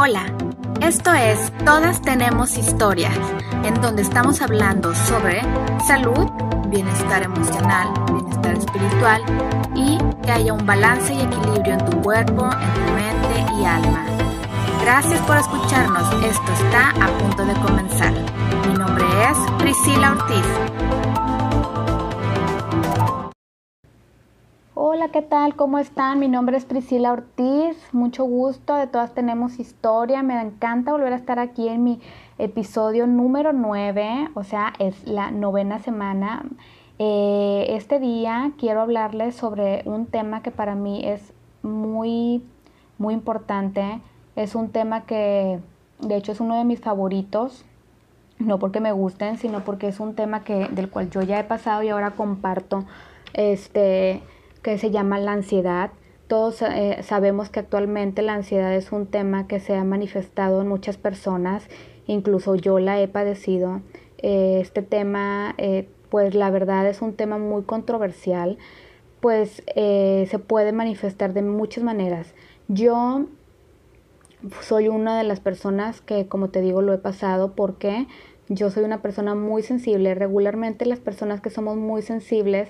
Hola, 0.00 0.32
esto 0.80 1.12
es 1.12 1.52
Todas 1.64 2.00
tenemos 2.00 2.56
historias, 2.56 3.18
en 3.64 3.74
donde 3.80 4.02
estamos 4.02 4.40
hablando 4.40 4.94
sobre 4.94 5.42
salud, 5.88 6.30
bienestar 6.68 7.24
emocional, 7.24 7.88
bienestar 8.06 8.56
espiritual 8.56 9.22
y 9.74 9.98
que 10.22 10.30
haya 10.30 10.52
un 10.52 10.64
balance 10.64 11.12
y 11.12 11.20
equilibrio 11.20 11.72
en 11.72 11.84
tu 11.84 12.00
cuerpo, 12.00 12.44
en 12.44 12.74
tu 12.74 12.92
mente 12.92 13.52
y 13.60 13.64
alma. 13.64 14.06
Gracias 14.82 15.20
por 15.22 15.36
escucharnos, 15.36 16.04
esto 16.24 16.52
está 16.62 16.90
a 16.90 17.18
punto 17.18 17.44
de 17.44 17.54
comenzar. 17.54 18.12
Mi 18.68 18.74
nombre 18.74 19.04
es 19.28 19.36
Priscila 19.58 20.12
Ortiz. 20.12 20.77
¿Qué 25.12 25.22
tal? 25.22 25.56
¿Cómo 25.56 25.78
están? 25.78 26.18
Mi 26.18 26.28
nombre 26.28 26.58
es 26.58 26.66
Priscila 26.66 27.12
Ortiz. 27.12 27.76
Mucho 27.92 28.24
gusto, 28.24 28.74
de 28.74 28.86
todas 28.86 29.14
tenemos 29.14 29.58
historia. 29.58 30.22
Me 30.22 30.38
encanta 30.38 30.92
volver 30.92 31.14
a 31.14 31.16
estar 31.16 31.38
aquí 31.38 31.68
en 31.68 31.82
mi 31.82 32.00
episodio 32.36 33.06
número 33.06 33.54
9, 33.54 34.28
o 34.34 34.44
sea, 34.44 34.74
es 34.78 35.06
la 35.06 35.30
novena 35.30 35.78
semana. 35.78 36.44
Eh, 36.98 37.66
este 37.70 38.00
día 38.00 38.52
quiero 38.58 38.82
hablarles 38.82 39.34
sobre 39.34 39.82
un 39.86 40.06
tema 40.06 40.42
que 40.42 40.50
para 40.50 40.74
mí 40.74 41.02
es 41.06 41.32
muy, 41.62 42.44
muy 42.98 43.14
importante. 43.14 44.00
Es 44.36 44.54
un 44.54 44.70
tema 44.70 45.06
que, 45.06 45.58
de 46.00 46.16
hecho, 46.16 46.32
es 46.32 46.40
uno 46.40 46.58
de 46.58 46.64
mis 46.64 46.80
favoritos. 46.80 47.64
No 48.38 48.58
porque 48.58 48.80
me 48.80 48.92
gusten, 48.92 49.38
sino 49.38 49.64
porque 49.64 49.88
es 49.88 50.00
un 50.00 50.14
tema 50.14 50.44
que, 50.44 50.68
del 50.68 50.90
cual 50.90 51.08
yo 51.08 51.22
ya 51.22 51.40
he 51.40 51.44
pasado 51.44 51.82
y 51.82 51.88
ahora 51.88 52.10
comparto. 52.10 52.84
Este 53.32 54.22
que 54.62 54.78
se 54.78 54.90
llama 54.90 55.18
la 55.18 55.32
ansiedad. 55.32 55.90
Todos 56.26 56.60
eh, 56.62 56.98
sabemos 57.02 57.48
que 57.48 57.60
actualmente 57.60 58.22
la 58.22 58.34
ansiedad 58.34 58.74
es 58.74 58.92
un 58.92 59.06
tema 59.06 59.46
que 59.46 59.60
se 59.60 59.74
ha 59.74 59.84
manifestado 59.84 60.60
en 60.60 60.68
muchas 60.68 60.98
personas, 60.98 61.68
incluso 62.06 62.54
yo 62.54 62.78
la 62.78 63.00
he 63.00 63.08
padecido. 63.08 63.80
Eh, 64.18 64.58
este 64.60 64.82
tema, 64.82 65.54
eh, 65.58 65.88
pues 66.10 66.34
la 66.34 66.50
verdad 66.50 66.86
es 66.86 67.00
un 67.00 67.14
tema 67.14 67.38
muy 67.38 67.62
controversial, 67.62 68.58
pues 69.20 69.62
se 69.74 70.38
puede 70.46 70.72
manifestar 70.72 71.32
de 71.32 71.42
muchas 71.42 71.82
maneras. 71.82 72.34
Yo 72.68 73.26
soy 74.60 74.88
una 74.88 75.18
de 75.18 75.24
las 75.24 75.40
personas 75.40 76.00
que, 76.00 76.28
como 76.28 76.50
te 76.50 76.60
digo, 76.60 76.82
lo 76.82 76.92
he 76.92 76.98
pasado 76.98 77.54
porque 77.56 78.06
yo 78.48 78.70
soy 78.70 78.84
una 78.84 79.02
persona 79.02 79.34
muy 79.34 79.62
sensible. 79.62 80.14
Regularmente 80.14 80.86
las 80.86 81.00
personas 81.00 81.40
que 81.40 81.50
somos 81.50 81.76
muy 81.76 82.02
sensibles 82.02 82.68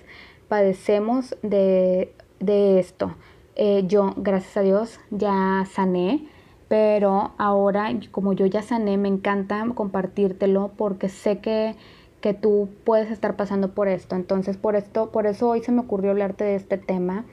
padecemos 0.48 1.36
de, 1.42 2.12
esto. 2.40 3.14
Eh, 3.56 3.84
yo, 3.86 4.14
gracias 4.16 4.56
a 4.56 4.62
Dios, 4.62 5.00
ya 5.10 5.64
sané, 5.70 6.26
pero 6.68 7.32
ahora, 7.38 7.88
como 8.10 8.32
yo 8.32 8.46
ya 8.46 8.62
sané, 8.62 8.96
me 8.98 9.08
encanta 9.08 9.66
compartírtelo 9.74 10.70
porque 10.76 11.08
sé 11.08 11.38
que, 11.38 11.74
que 12.20 12.34
tú 12.34 12.68
puedes 12.84 13.10
estar 13.10 13.36
pasando 13.36 13.72
por 13.72 13.88
esto. 13.88 14.16
Entonces, 14.16 14.56
por 14.56 14.76
esto, 14.76 15.10
por 15.10 15.26
eso 15.26 15.48
hoy 15.48 15.62
se 15.62 15.72
me 15.72 15.80
ocurrió 15.80 16.10
hablarte 16.10 16.44
de 16.44 16.54
este 16.54 16.78
tema. 16.78 17.24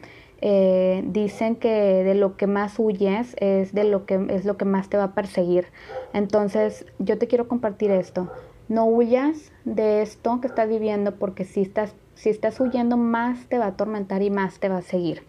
Eh, 0.41 1.03
dicen 1.07 1.55
que 1.55 2.03
de 2.03 2.13
lo 2.13 2.37
que 2.37 2.45
más 2.45 2.77
huyes 2.77 3.35
es 3.39 3.73
de 3.73 3.83
lo 3.85 4.05
que 4.05 4.27
es 4.29 4.45
lo 4.45 4.57
que 4.57 4.65
más 4.65 4.89
te 4.89 4.97
va 4.97 5.05
a 5.05 5.13
perseguir. 5.13 5.67
Entonces, 6.13 6.85
yo 6.99 7.17
te 7.17 7.27
quiero 7.27 7.47
compartir 7.47 7.91
esto. 7.91 8.29
No 8.67 8.85
huyas 8.85 9.51
de 9.63 10.01
esto 10.01 10.39
que 10.41 10.47
estás 10.47 10.67
viviendo 10.67 11.15
porque 11.15 11.45
si 11.45 11.61
estás 11.61 11.93
si 12.15 12.29
estás 12.29 12.59
huyendo, 12.59 12.97
más 12.97 13.45
te 13.47 13.57
va 13.57 13.65
a 13.65 13.69
atormentar 13.69 14.21
y 14.21 14.29
más 14.29 14.59
te 14.59 14.69
va 14.69 14.77
a 14.77 14.81
seguir. 14.81 15.23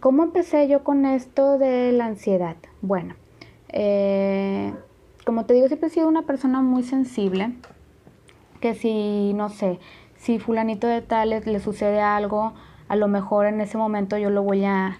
¿Cómo 0.00 0.22
empecé 0.22 0.68
yo 0.68 0.84
con 0.84 1.04
esto 1.04 1.58
de 1.58 1.92
la 1.92 2.06
ansiedad? 2.06 2.56
Bueno, 2.80 3.14
eh, 3.68 4.72
como 5.26 5.44
te 5.44 5.54
digo, 5.54 5.66
siempre 5.66 5.88
he 5.88 5.90
sido 5.90 6.08
una 6.08 6.22
persona 6.22 6.62
muy 6.62 6.82
sensible, 6.82 7.52
que 8.60 8.74
si, 8.74 9.32
no 9.34 9.48
sé, 9.48 9.80
si 10.16 10.38
fulanito 10.38 10.86
de 10.86 11.02
tal 11.02 11.30
le, 11.30 11.60
sucede 11.60 12.00
algo, 12.00 12.54
a 12.88 12.96
lo 12.96 13.08
mejor 13.08 13.46
en 13.46 13.60
ese 13.60 13.76
momento 13.76 14.16
yo 14.16 14.30
lo 14.30 14.42
voy 14.42 14.64
a, 14.64 14.98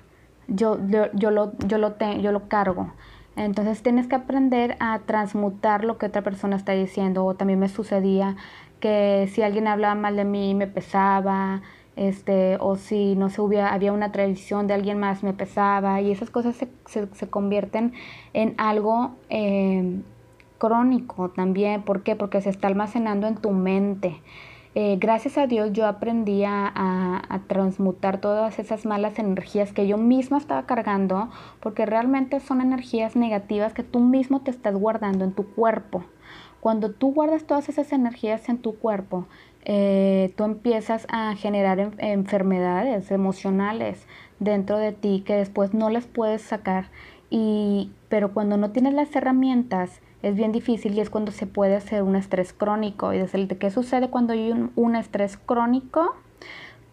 yo, 0.49 0.79
yo, 0.87 1.31
lo, 1.31 1.57
yo, 1.59 1.79
lo 1.79 1.97
yo 2.21 2.33
lo 2.33 2.49
cargo. 2.49 2.93
Entonces 3.35 3.83
tienes 3.83 4.09
que 4.09 4.15
aprender 4.15 4.77
a 4.79 4.99
transmutar 5.01 5.85
lo 5.85 5.97
que 5.97 6.07
otra 6.07 6.23
persona 6.23 6.57
está 6.57 6.73
diciendo. 6.73 7.25
O 7.25 7.35
también 7.35 7.59
me 7.59 7.69
sucedía 7.69 8.37
que 8.83 9.29
si 9.33 9.43
alguien 9.43 9.69
hablaba 9.69 9.95
mal 9.95 10.17
de 10.17 10.25
mí 10.25 10.55
me 10.57 10.67
pesaba, 10.67 11.63
este, 11.95 12.57
o 12.59 12.77
si 12.77 13.15
no 13.15 13.31
se 13.31 13.41
hubiera, 13.41 13.73
había 13.73 13.93
una 13.93 14.11
tradición 14.11 14.67
de 14.67 14.75
alguien 14.75 14.99
más 14.99 15.23
me 15.23 15.33
pesaba, 15.33 16.01
y 16.01 16.11
esas 16.11 16.31
cosas 16.31 16.57
se, 16.87 17.31
convierten 17.31 17.93
en 18.33 18.55
algo 18.59 19.13
em, 19.29 20.03
crónico 20.59 21.31
también. 21.31 21.83
¿Por 21.83 22.03
qué? 22.03 22.17
Porque 22.17 22.41
se 22.41 22.51
está 22.51 22.67
almacenando 22.67 23.29
en 23.29 23.37
tu 23.37 23.53
mente. 23.53 24.21
Eh, 24.75 24.97
gracias 24.99 25.39
a 25.39 25.47
Dios 25.47 25.73
yo 25.73 25.87
aprendí 25.87 26.45
a, 26.45 26.73
a, 26.75 27.39
transmutar 27.47 28.21
todas 28.23 28.59
esas 28.59 28.87
malas 28.87 29.19
energías 29.19 29.71
que 29.73 29.87
yo 29.87 29.97
misma 29.97 30.39
estaba 30.39 30.65
cargando, 30.67 31.29
porque 31.61 31.87
realmente 31.87 32.41
son 32.41 32.61
energías 32.61 33.15
negativas 33.15 33.75
que 33.75 33.85
tú 33.85 34.01
mismo 34.01 34.41
te 34.41 34.51
estás 34.51 34.75
guardando 34.75 35.25
en 35.25 35.33
tu 35.33 35.45
cuerpo. 35.45 36.03
Cuando 36.63 36.93
tú 36.93 37.13
guardas 37.13 37.43
todas 37.43 37.69
esas 37.69 37.91
energías 37.91 38.49
en 38.49 38.59
tu 38.59 38.77
cuerpo, 38.77 39.27
eh, 39.65 40.33
tú 40.37 40.45
empiezas 40.45 41.09
a 41.11 41.35
generar 41.35 41.91
enfermedades 41.99 43.11
emocionales 43.11 44.07
dentro 44.39 44.79
de 44.79 44.93
ti 44.93 45.25
que 45.27 45.35
después 45.35 45.75
no 45.75 45.91
las 45.91 46.07
puedes 46.07 46.41
sacar. 46.41 46.85
Y, 47.31 47.91
pero 48.09 48.33
cuando 48.33 48.59
no 48.59 48.71
tienes 48.71 48.95
las 48.95 49.13
herramientas, 49.17 50.01
es 50.23 50.37
bien 50.37 50.53
difícil 50.53 50.95
y 50.95 51.01
es 51.01 51.11
cuando 51.11 51.33
se 51.33 51.49
puede 51.49 51.75
hacer 51.75 52.05
un 52.05 52.15
estrés 52.15 52.53
crónico. 52.53 53.13
Y 53.13 53.19
desde 53.19 53.59
qué 53.59 53.73
sucede 53.73 54.09
cuando 54.09 54.33
hay 54.33 54.53
un, 54.77 54.95
estrés 54.95 55.37
crónico, 55.37 56.15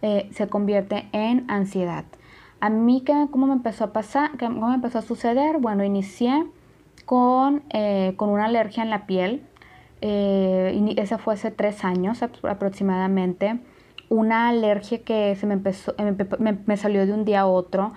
eh, 0.02 0.32
se 0.34 0.48
convierte 0.48 1.10
en 1.12 1.46
ansiedad. 1.48 2.06
A 2.60 2.72
mí, 2.72 3.04
¿cómo 3.30 3.46
me 3.46 3.54
empezó 3.54 3.84
a 3.84 3.94
pasar? 3.94 4.32
¿Cómo 4.40 4.70
me 4.70 4.74
empezó 4.74 4.98
a 4.98 5.04
suceder? 5.04 5.60
Bueno, 5.60 5.84
inicié 5.84 6.48
con, 7.06 7.62
eh, 7.70 8.16
con 8.18 8.30
una 8.30 8.46
alergia 8.46 8.82
en 8.82 8.90
la 8.90 9.06
piel 9.06 9.44
eh, 10.02 10.94
esa 10.98 11.18
fue 11.18 11.34
hace 11.34 11.52
tres 11.52 11.84
años 11.84 12.24
aproximadamente, 12.24 13.60
una 14.10 14.50
alergia 14.50 15.04
que 15.04 15.36
se 15.36 15.46
me 15.46 15.54
empezó, 15.56 15.94
me, 16.40 16.78
salió 16.78 17.06
de 17.06 17.14
un 17.14 17.26
día 17.26 17.42
a 17.42 17.48
otro, 17.48 17.92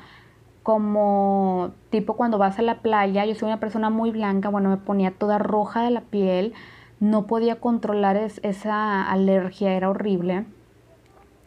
como 0.62 1.72
tipo 1.90 2.14
cuando 2.16 2.38
vas 2.38 2.58
a 2.58 2.62
la 2.62 2.80
playa, 2.80 3.24
yo 3.24 3.34
soy 3.34 3.46
una 3.48 3.60
persona 3.60 3.90
muy 3.90 4.10
blanca, 4.10 4.48
bueno, 4.48 4.70
me 4.70 4.76
ponía 4.76 5.12
toda 5.12 5.38
roja 5.38 5.82
de 5.82 5.90
la 5.90 6.02
piel, 6.02 6.54
no 7.00 7.26
podía 7.26 7.60
controlar 7.60 8.16
esa 8.16 9.10
alergia, 9.10 9.74
era 9.74 9.90
horrible. 9.90 10.44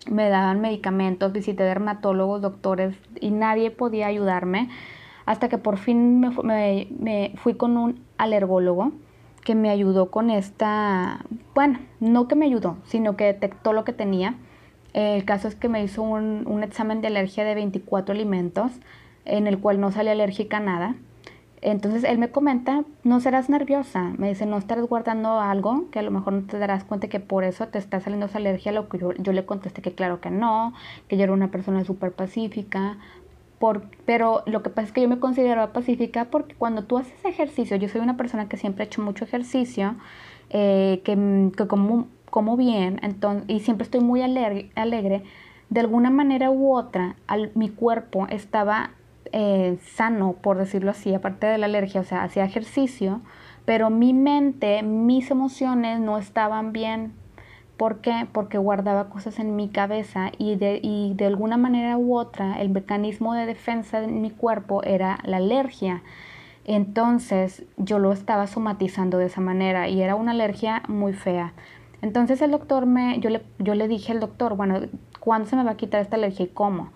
Me 0.09 0.29
daban 0.29 0.61
medicamentos, 0.61 1.31
visité 1.31 1.63
dermatólogos, 1.63 2.41
doctores 2.41 2.95
y 3.19 3.31
nadie 3.31 3.71
podía 3.71 4.07
ayudarme 4.07 4.69
hasta 5.25 5.49
que 5.49 5.57
por 5.57 5.77
fin 5.77 6.19
me 6.19 7.33
fui 7.37 7.55
con 7.55 7.77
un 7.77 8.03
alergólogo 8.17 8.91
que 9.45 9.55
me 9.55 9.69
ayudó 9.69 10.09
con 10.09 10.31
esta, 10.31 11.19
bueno, 11.53 11.79
no 11.99 12.27
que 12.27 12.35
me 12.35 12.47
ayudó, 12.47 12.77
sino 12.83 13.15
que 13.15 13.25
detectó 13.25 13.73
lo 13.73 13.85
que 13.85 13.93
tenía. 13.93 14.35
El 14.93 15.23
caso 15.23 15.47
es 15.47 15.55
que 15.55 15.69
me 15.69 15.83
hizo 15.83 16.01
un, 16.01 16.63
examen 16.63 16.99
de 17.01 17.07
alergia 17.07 17.45
de 17.45 17.53
24 17.53 18.13
alimentos, 18.13 18.71
en 19.23 19.45
el 19.45 19.59
cual 19.59 19.79
no 19.79 19.91
sale 19.91 20.09
alérgica 20.09 20.57
a 20.57 20.61
nada. 20.61 20.95
Entonces 21.61 22.03
él 22.03 22.17
me 22.17 22.31
comenta, 22.31 22.85
no 23.03 23.19
serás 23.19 23.47
nerviosa, 23.47 24.13
me 24.17 24.29
dice, 24.29 24.47
no 24.47 24.57
estarás 24.57 24.85
guardando 24.87 25.39
algo 25.39 25.89
que 25.91 25.99
a 25.99 26.03
lo 26.03 26.11
mejor 26.11 26.33
no 26.33 26.47
te 26.47 26.57
darás 26.57 26.83
cuenta 26.83 27.07
que 27.07 27.19
por 27.19 27.43
eso 27.43 27.67
te 27.67 27.77
está 27.77 27.99
saliendo 27.99 28.25
esa 28.25 28.39
alergia, 28.39 28.71
lo 28.71 28.89
que 28.89 28.97
yo, 28.97 29.13
yo 29.13 29.31
le 29.31 29.45
contesté 29.45 29.81
que 29.81 29.93
claro 29.93 30.21
que 30.21 30.31
no, 30.31 30.73
que 31.07 31.17
yo 31.17 31.23
era 31.23 31.33
una 31.33 31.51
persona 31.51 31.83
súper 31.85 32.11
pacífica, 32.11 32.97
pero 34.05 34.43
lo 34.45 34.63
que 34.63 34.69
pasa 34.69 34.87
es 34.87 34.93
que 34.93 35.01
yo 35.01 35.09
me 35.09 35.19
considero 35.19 35.71
pacífica 35.73 36.25
porque 36.25 36.55
cuando 36.55 36.83
tú 36.83 36.97
haces 36.97 37.23
ejercicio, 37.25 37.77
yo 37.77 37.89
soy 37.89 38.01
una 38.01 38.17
persona 38.17 38.47
que 38.47 38.57
siempre 38.57 38.83
ha 38.83 38.87
hecho 38.87 39.01
mucho 39.01 39.25
ejercicio, 39.25 39.95
eh, 40.49 41.01
que, 41.03 41.15
como, 41.67 42.07
como, 42.29 42.57
bien 42.57 42.99
entonces, 43.01 43.45
y 43.47 43.59
siempre 43.61 43.83
estoy 43.83 44.01
muy 44.01 44.21
alegre, 44.21 45.23
de 45.69 45.79
alguna 45.79 46.09
manera 46.09 46.51
u 46.51 46.75
otra, 46.75 47.15
mi 47.55 47.69
cuerpo 47.69 48.27
estaba 48.29 48.91
eh, 49.31 49.77
sano, 49.95 50.33
por 50.41 50.57
decirlo 50.57 50.91
así, 50.91 51.13
aparte 51.13 51.47
de 51.47 51.57
la 51.57 51.65
alergia, 51.65 52.01
o 52.01 52.03
sea, 52.03 52.23
hacía 52.23 52.45
ejercicio, 52.45 53.21
pero 53.65 53.89
mi 53.89 54.13
mente, 54.13 54.83
mis 54.83 55.31
emociones 55.31 55.99
no 55.99 56.17
estaban 56.17 56.71
bien 56.71 57.13
¿Por 57.77 57.99
qué? 57.99 58.27
Porque 58.31 58.57
guardaba 58.57 59.09
cosas 59.09 59.39
en 59.39 59.55
mi 59.55 59.69
cabeza 59.69 60.31
y 60.37 60.55
de, 60.55 60.79
y 60.81 61.13
de 61.15 61.25
alguna 61.25 61.57
manera 61.57 61.97
u 61.97 62.15
otra 62.15 62.61
el 62.61 62.69
mecanismo 62.69 63.33
de 63.33 63.45
defensa 63.45 63.99
de 64.01 64.07
mi 64.07 64.31
cuerpo 64.31 64.83
era 64.83 65.19
la 65.23 65.37
alergia. 65.37 66.01
Entonces 66.63 67.65
yo 67.77 67.99
lo 67.99 68.11
estaba 68.11 68.47
somatizando 68.47 69.17
de 69.17 69.25
esa 69.25 69.41
manera 69.41 69.89
y 69.89 70.01
era 70.01 70.15
una 70.15 70.31
alergia 70.31 70.83
muy 70.87 71.13
fea. 71.13 71.53
Entonces 72.01 72.41
el 72.41 72.51
doctor 72.51 72.85
me, 72.85 73.19
yo 73.19 73.29
le, 73.29 73.43
yo 73.59 73.75
le 73.75 73.87
dije 73.87 74.11
al 74.11 74.19
doctor, 74.19 74.55
bueno, 74.55 74.79
¿cuándo 75.19 75.47
se 75.47 75.55
me 75.55 75.63
va 75.63 75.71
a 75.71 75.77
quitar 75.77 76.01
esta 76.01 76.15
alergia 76.15 76.45
y 76.45 76.49
cómo? 76.49 76.91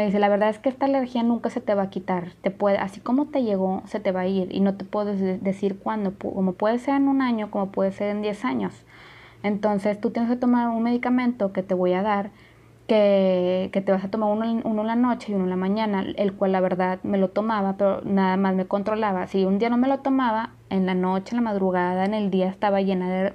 me 0.00 0.06
dice, 0.06 0.18
la 0.18 0.30
verdad 0.30 0.48
es 0.48 0.58
que 0.58 0.70
esta 0.70 0.86
alergia 0.86 1.22
nunca 1.22 1.50
se 1.50 1.60
te 1.60 1.74
va 1.74 1.82
a 1.82 1.90
quitar, 1.90 2.32
te 2.40 2.50
puede, 2.50 2.78
así 2.78 3.00
como 3.00 3.26
te 3.26 3.42
llegó, 3.42 3.82
se 3.84 4.00
te 4.00 4.12
va 4.12 4.20
a 4.20 4.26
ir 4.26 4.48
y 4.50 4.60
no 4.60 4.74
te 4.74 4.86
puedes 4.86 5.42
decir 5.42 5.78
cuándo, 5.78 6.14
como 6.18 6.54
puede 6.54 6.78
ser 6.78 6.94
en 6.94 7.08
un 7.08 7.20
año, 7.20 7.50
como 7.50 7.70
puede 7.70 7.92
ser 7.92 8.08
en 8.08 8.22
10 8.22 8.46
años. 8.46 8.72
Entonces 9.42 10.00
tú 10.00 10.10
tienes 10.10 10.30
que 10.30 10.36
tomar 10.36 10.68
un 10.68 10.82
medicamento 10.82 11.52
que 11.52 11.62
te 11.62 11.74
voy 11.74 11.92
a 11.92 12.02
dar, 12.02 12.30
que, 12.86 13.70
que 13.72 13.80
te 13.80 13.92
vas 13.92 14.04
a 14.04 14.10
tomar 14.10 14.30
uno, 14.30 14.60
uno 14.64 14.84
la 14.84 14.96
noche 14.96 15.32
y 15.32 15.34
uno 15.34 15.46
la 15.46 15.56
mañana, 15.56 16.04
el 16.16 16.34
cual 16.34 16.52
la 16.52 16.60
verdad 16.60 17.00
me 17.02 17.18
lo 17.18 17.28
tomaba, 17.30 17.76
pero 17.76 18.02
nada 18.02 18.36
más 18.36 18.54
me 18.54 18.66
controlaba. 18.66 19.26
Si 19.26 19.44
un 19.44 19.58
día 19.58 19.70
no 19.70 19.76
me 19.76 19.88
lo 19.88 19.98
tomaba, 20.00 20.50
en 20.70 20.86
la 20.86 20.94
noche, 20.94 21.36
en 21.36 21.42
la 21.44 21.50
madrugada, 21.50 22.04
en 22.04 22.14
el 22.14 22.30
día 22.30 22.48
estaba 22.48 22.80
llena 22.80 23.10
de 23.10 23.32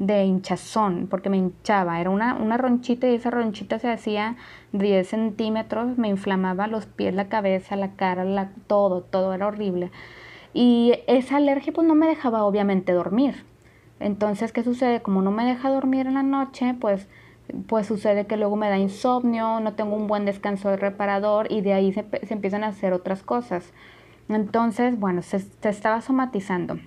de 0.00 0.24
hinchazón, 0.24 1.08
porque 1.08 1.28
me 1.28 1.36
hinchaba, 1.36 2.00
era 2.00 2.08
una, 2.08 2.34
una 2.34 2.56
ronchita 2.56 3.06
y 3.06 3.14
esa 3.14 3.30
ronchita 3.30 3.78
se 3.78 3.90
hacía 3.90 4.36
10 4.72 5.06
centímetros, 5.06 5.98
me 5.98 6.08
inflamaba 6.08 6.66
los 6.68 6.86
pies, 6.86 7.14
la 7.14 7.28
cabeza, 7.28 7.76
la 7.76 7.92
cara, 7.96 8.24
la, 8.24 8.50
todo, 8.66 9.02
todo 9.02 9.34
era 9.34 9.46
horrible. 9.46 9.90
Y 10.54 10.94
esa 11.06 11.36
alergia 11.36 11.74
pues 11.74 11.86
no 11.86 11.94
me 11.94 12.08
dejaba 12.08 12.44
obviamente 12.44 12.92
dormir. 12.92 13.44
Entonces, 14.00 14.52
¿qué 14.52 14.62
sucede? 14.62 15.02
Como 15.02 15.22
no 15.22 15.30
me 15.30 15.44
deja 15.44 15.68
dormir 15.70 16.06
en 16.06 16.14
la 16.14 16.22
noche, 16.22 16.74
pues, 16.80 17.06
pues 17.68 17.86
sucede 17.86 18.26
que 18.26 18.36
luego 18.36 18.56
me 18.56 18.68
da 18.68 18.78
insomnio, 18.78 19.60
no 19.60 19.74
tengo 19.74 19.94
un 19.94 20.06
buen 20.06 20.24
descanso 20.24 20.70
de 20.70 20.76
reparador 20.76 21.52
y 21.52 21.60
de 21.60 21.74
ahí 21.74 21.92
se, 21.92 22.06
empiezan 22.30 22.64
a 22.64 22.68
hacer 22.68 22.92
otras 22.92 23.22
cosas. 23.22 23.72
Entonces, 24.28 24.98
bueno, 24.98 25.22
se, 25.22 25.40
se 25.40 25.68
estaba 25.68 26.00
somatizando. 26.00 26.78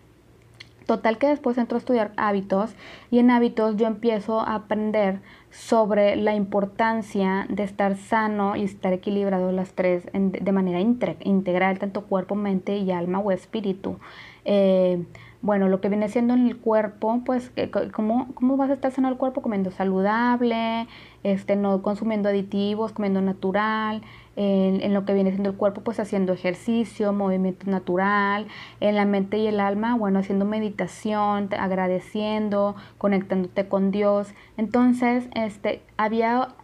Total 0.86 1.18
que 1.18 1.28
después 1.28 1.58
entro 1.58 1.78
a 1.78 1.80
estudiar 1.80 2.12
hábitos 2.18 2.76
y 3.10 3.20
en 3.20 3.32
hábitos 3.32 3.78
yo 3.78 3.88
empiezo 3.88 4.42
a 4.42 4.56
aprender 4.56 5.22
sobre 5.50 6.18
la 6.18 6.36
importancia 6.36 7.46
de 7.48 7.64
estar 7.64 7.96
sano 7.96 8.56
y 8.58 8.64
estar 8.64 8.92
equilibrado 8.92 9.52
las 9.54 9.74
tres 9.74 10.10
de 10.14 10.52
manera 10.52 10.82
integral, 10.82 11.80
tanto 11.80 12.06
cuerpo, 12.06 12.36
mente 12.36 12.78
y 12.78 12.92
alma 12.92 13.20
o 13.20 13.32
espíritu. 13.32 13.98
Eh, 14.44 15.06
bueno, 15.44 15.68
lo 15.68 15.82
que 15.82 15.90
viene 15.90 16.08
siendo 16.08 16.34
en 16.34 16.48
el 16.48 16.56
cuerpo, 16.56 17.22
pues, 17.26 17.52
¿cómo, 17.92 18.34
¿cómo 18.34 18.56
vas 18.56 18.70
a 18.70 18.76
estar 18.76 18.94
sano 18.94 19.10
el 19.10 19.18
cuerpo? 19.18 19.42
Comiendo 19.42 19.72
saludable, 19.72 20.88
este, 21.24 21.58
no 21.58 21.82
consumiendo 21.82 22.30
aditivos, 22.30 22.94
comiendo 22.94 23.22
natural, 23.22 24.04
en, 24.38 24.94
lo 24.94 25.04
que 25.04 25.14
viene 25.14 25.32
siendo 25.32 25.50
el 25.50 25.58
cuerpo, 25.58 25.82
pues 25.82 26.00
haciendo 26.00 26.32
ejercicio, 26.32 27.12
movimiento 27.12 27.70
natural, 27.70 28.48
en 28.80 28.96
la 28.96 29.04
mente 29.04 29.38
y 29.38 29.48
el 29.48 29.60
alma, 29.60 29.98
bueno, 29.98 30.20
haciendo 30.20 30.46
meditación, 30.46 31.50
agradeciendo, 31.60 32.78
conectándote 32.98 33.68
con 33.68 33.92
Dios. 33.92 34.34
Entonces, 34.56 35.28
este, 35.36 35.82
había 35.98 36.56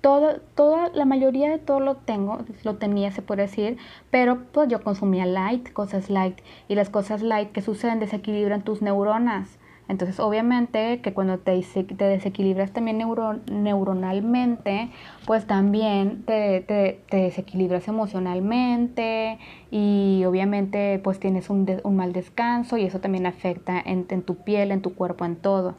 todo, 0.00 0.40
toda, 0.54 0.90
la 0.94 1.04
mayoría 1.04 1.50
de 1.50 1.58
todo 1.58 1.80
lo 1.80 1.96
tengo, 1.96 2.38
lo 2.64 2.76
tenía, 2.76 3.10
se 3.10 3.22
puede 3.22 3.42
decir, 3.42 3.78
pero 4.10 4.44
pues 4.52 4.68
yo 4.68 4.82
consumía 4.82 5.26
light, 5.26 5.72
cosas 5.72 6.10
light, 6.10 6.38
y 6.68 6.74
las 6.74 6.90
cosas 6.90 7.22
light 7.22 7.52
que 7.52 7.62
suceden 7.62 8.00
desequilibran 8.00 8.62
tus 8.62 8.82
neuronas. 8.82 9.58
Entonces, 9.88 10.20
obviamente 10.20 11.00
que 11.00 11.14
cuando 11.14 11.38
te, 11.38 11.58
te 11.62 12.04
desequilibras 12.04 12.72
también 12.72 12.98
neuronalmente, 12.98 14.90
pues 15.26 15.46
también 15.46 16.24
te, 16.24 16.60
te, 16.60 17.16
desequilibras 17.16 17.88
emocionalmente 17.88 19.38
y 19.70 20.24
obviamente 20.26 21.00
pues 21.02 21.18
tienes 21.18 21.48
un, 21.48 21.66
un, 21.84 21.96
mal 21.96 22.12
descanso 22.12 22.76
y 22.76 22.84
eso 22.84 23.00
también 23.00 23.24
afecta 23.24 23.80
en 23.82 24.04
tu 24.04 24.36
piel, 24.44 24.72
en 24.72 24.82
tu 24.82 24.94
cuerpo, 24.94 25.24
en 25.24 25.36
todo. 25.36 25.74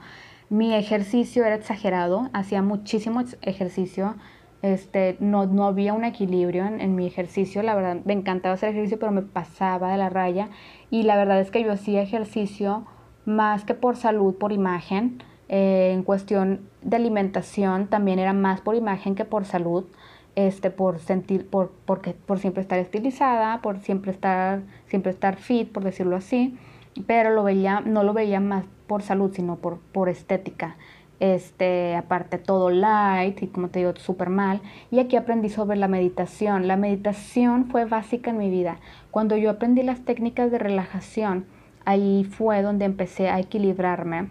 Mi 0.50 0.74
ejercicio 0.74 1.46
era 1.46 1.56
exagerado, 1.56 2.30
hacía 2.34 2.62
muchísimo 2.62 3.24
ejercicio, 3.42 4.16
este, 4.62 5.16
no, 5.20 5.46
no 5.46 5.66
había 5.66 5.94
un 5.94 6.04
equilibrio 6.04 6.66
en, 6.66 6.82
en, 6.82 6.96
mi 6.96 7.06
ejercicio, 7.06 7.64
la 7.64 7.76
verdad 7.76 7.98
me 8.04 8.14
encantaba 8.14 8.56
hacer 8.56 8.70
ejercicio, 8.70 9.00
pero 9.00 9.12
me 9.12 9.22
pasaba 9.22 9.92
de 9.92 9.98
la 9.98 10.10
raya 10.10 10.50
y 10.90 11.04
la 11.04 11.16
verdad 11.16 11.40
es 11.40 11.52
que 11.52 11.64
yo 11.64 11.72
hacía 11.72 12.02
ejercicio 12.02 12.86
más 13.26 13.64
que 13.64 13.74
por 13.74 13.96
salud, 13.96 14.36
por 14.36 14.52
imagen. 14.52 15.24
Eh, 15.50 15.92
en 15.94 16.04
cuestión 16.04 16.62
de 16.84 16.98
alimentación 16.98 17.88
también 17.88 18.20
era 18.20 18.34
más 18.34 18.62
por 18.62 18.76
imagen 18.76 19.16
que 19.16 19.26
por 19.26 19.46
salud, 19.46 19.86
este, 20.36 20.70
por 20.70 21.00
sentir, 21.00 21.48
por, 21.50 21.72
porque, 21.86 22.14
por 22.14 22.40
siempre 22.40 22.62
estar 22.62 22.80
estilizada, 22.80 23.62
por 23.62 23.80
siempre 23.80 24.12
estar, 24.12 24.62
siempre 24.88 25.12
estar 25.12 25.38
fit, 25.38 25.72
por 25.72 25.84
decirlo 25.84 26.16
así, 26.16 26.58
pero 27.08 27.32
lo 27.32 27.44
veía, 27.44 27.82
no 27.82 28.04
lo 28.04 28.14
veía 28.14 28.40
más 28.40 28.66
por 28.90 29.04
salud, 29.04 29.32
sino 29.34 29.56
por, 29.56 29.78
por 29.78 30.10
estética. 30.10 30.76
Este, 31.20 31.96
aparte 31.96 32.38
todo 32.38 32.70
light 32.70 33.44
y 33.44 33.48
como 33.48 33.70
te 33.70 33.80
digo, 33.80 33.94
súper 33.96 34.30
mal. 34.30 34.62
Y 34.90 35.00
aquí 35.00 35.16
aprendí 35.16 35.50
sobre 35.50 35.78
la 35.78 35.88
meditación. 35.88 36.68
La 36.68 36.76
meditación 36.76 37.70
fue 37.70 37.86
básica 37.86 38.32
en 38.32 38.38
mi 38.40 38.50
vida. 38.50 38.80
Cuando 39.12 39.38
yo 39.38 39.52
aprendí 39.52 39.84
las 39.84 40.02
técnicas 40.06 40.50
de 40.52 40.58
relajación, 40.58 41.46
ahí 41.86 42.24
fue 42.24 42.62
donde 42.62 42.86
empecé 42.86 43.30
a 43.30 43.40
equilibrarme 43.40 44.30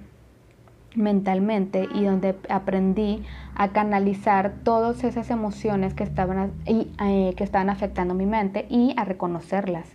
mentalmente 0.95 1.87
y 1.95 2.05
donde 2.05 2.35
aprendí 2.49 3.23
a 3.55 3.69
canalizar 3.69 4.55
todas 4.65 5.05
esas 5.05 5.31
emociones 5.31 5.95
que 5.95 6.03
estaban, 6.03 6.53
eh, 6.67 7.35
que 7.37 7.45
estaban 7.45 7.71
afectando 7.71 8.15
mi 8.15 8.27
mente 8.27 8.67
y 8.69 8.95
a 8.97 9.05
reconocerlas. 9.05 9.87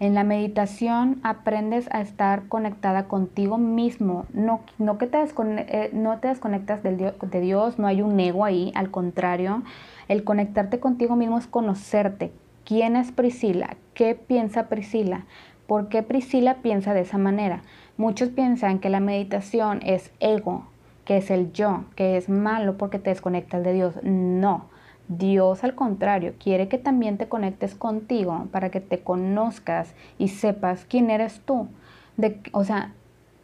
En 0.00 0.14
la 0.14 0.24
meditación 0.24 1.20
aprendes 1.22 1.88
a 1.92 2.00
estar 2.00 2.48
conectada 2.48 3.04
contigo 3.04 3.58
mismo, 3.58 4.26
no, 4.32 4.60
no 4.78 4.98
que 4.98 5.06
te, 5.06 5.18
eh, 5.22 5.90
no 5.92 6.18
te 6.18 6.28
desconectas 6.28 6.82
del 6.82 6.98
de 6.98 7.40
Dios, 7.40 7.78
no 7.78 7.86
hay 7.86 8.02
un 8.02 8.18
ego 8.18 8.44
ahí, 8.44 8.72
al 8.74 8.90
contrario, 8.90 9.62
el 10.08 10.24
conectarte 10.24 10.80
contigo 10.80 11.16
mismo 11.16 11.38
es 11.38 11.46
conocerte. 11.46 12.32
¿Quién 12.64 12.96
es 12.96 13.12
Priscila? 13.12 13.76
¿Qué 13.94 14.14
piensa 14.14 14.68
Priscila? 14.68 15.26
¿Por 15.66 15.88
qué 15.88 16.02
Priscila 16.02 16.56
piensa 16.56 16.92
de 16.92 17.02
esa 17.02 17.18
manera? 17.18 17.62
Muchos 17.96 18.30
piensan 18.30 18.80
que 18.80 18.90
la 18.90 19.00
meditación 19.00 19.80
es 19.84 20.10
ego, 20.18 20.66
que 21.04 21.18
es 21.18 21.30
el 21.30 21.52
yo, 21.52 21.84
que 21.94 22.16
es 22.16 22.28
malo 22.28 22.76
porque 22.76 22.98
te 22.98 23.10
desconectas 23.10 23.62
de 23.62 23.72
Dios. 23.72 23.94
No, 24.02 24.66
Dios 25.08 25.64
al 25.64 25.74
contrario, 25.74 26.34
quiere 26.38 26.68
que 26.68 26.78
también 26.78 27.18
te 27.18 27.28
conectes 27.28 27.74
contigo 27.74 28.46
para 28.50 28.70
que 28.70 28.80
te 28.80 29.00
conozcas 29.00 29.94
y 30.18 30.28
sepas 30.28 30.86
quién 30.86 31.10
eres 31.10 31.40
tú. 31.40 31.68
De, 32.16 32.40
o 32.52 32.64
sea, 32.64 32.92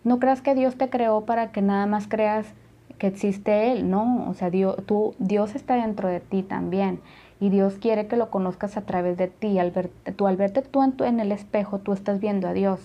no 0.04 0.18
creas 0.18 0.40
que 0.40 0.54
Dios 0.54 0.76
te 0.76 0.88
creó 0.88 1.26
para 1.26 1.52
que 1.52 1.60
nada 1.60 1.86
más 1.86 2.08
creas 2.08 2.46
que 2.98 3.08
existe 3.08 3.72
Él, 3.72 3.90
no, 3.90 4.28
o 4.28 4.34
sea, 4.34 4.50
Dios, 4.50 4.76
tú, 4.86 5.14
Dios 5.18 5.54
está 5.54 5.74
dentro 5.74 6.08
de 6.08 6.20
ti 6.20 6.42
también 6.42 7.00
y 7.40 7.48
Dios 7.48 7.74
quiere 7.80 8.06
que 8.06 8.16
lo 8.16 8.30
conozcas 8.30 8.76
a 8.76 8.82
través 8.82 9.16
de 9.16 9.28
ti. 9.28 9.58
Al 9.58 9.72
tú, 10.16 10.26
al 10.26 10.36
verte 10.36 10.62
tú 10.62 10.82
en, 10.82 10.94
en, 11.04 11.20
el 11.20 11.32
espejo, 11.32 11.78
tú 11.78 11.92
estás 11.92 12.20
viendo 12.20 12.46
a 12.46 12.52
Dios, 12.52 12.80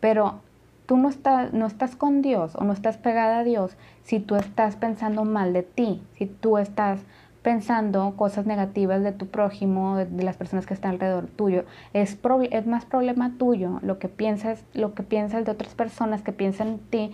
pero 0.00 0.40
tú 0.86 0.96
no, 0.96 1.08
estás 1.08 1.52
no 1.52 1.66
estás 1.66 1.94
con 1.94 2.22
Dios 2.22 2.56
o 2.56 2.64
no 2.64 2.72
estás 2.72 2.96
pegada 2.96 3.40
a 3.40 3.44
Dios 3.44 3.76
si 4.02 4.18
tú 4.18 4.34
estás 4.34 4.76
pensando 4.76 5.24
mal 5.24 5.52
de 5.52 5.62
ti, 5.62 6.02
si 6.14 6.26
tú 6.26 6.58
estás 6.58 7.00
pensando 7.42 8.14
cosas 8.16 8.46
negativas 8.46 9.02
de 9.02 9.12
tu 9.12 9.26
prójimo, 9.26 9.96
de, 9.96 10.22
las 10.22 10.36
personas 10.36 10.66
que 10.66 10.74
están 10.74 10.92
alrededor 10.92 11.26
tuyo. 11.26 11.64
Es, 11.94 12.18
es 12.50 12.66
más 12.66 12.84
problema 12.84 13.32
tuyo 13.38 13.80
lo 13.82 13.98
que 13.98 14.08
piensas, 14.08 14.64
lo 14.74 14.94
que 14.94 15.02
piensas 15.02 15.44
de 15.44 15.52
otras 15.52 15.74
personas 15.74 16.22
que 16.22 16.32
piensan 16.32 16.68
en 16.68 16.78
ti 16.78 17.12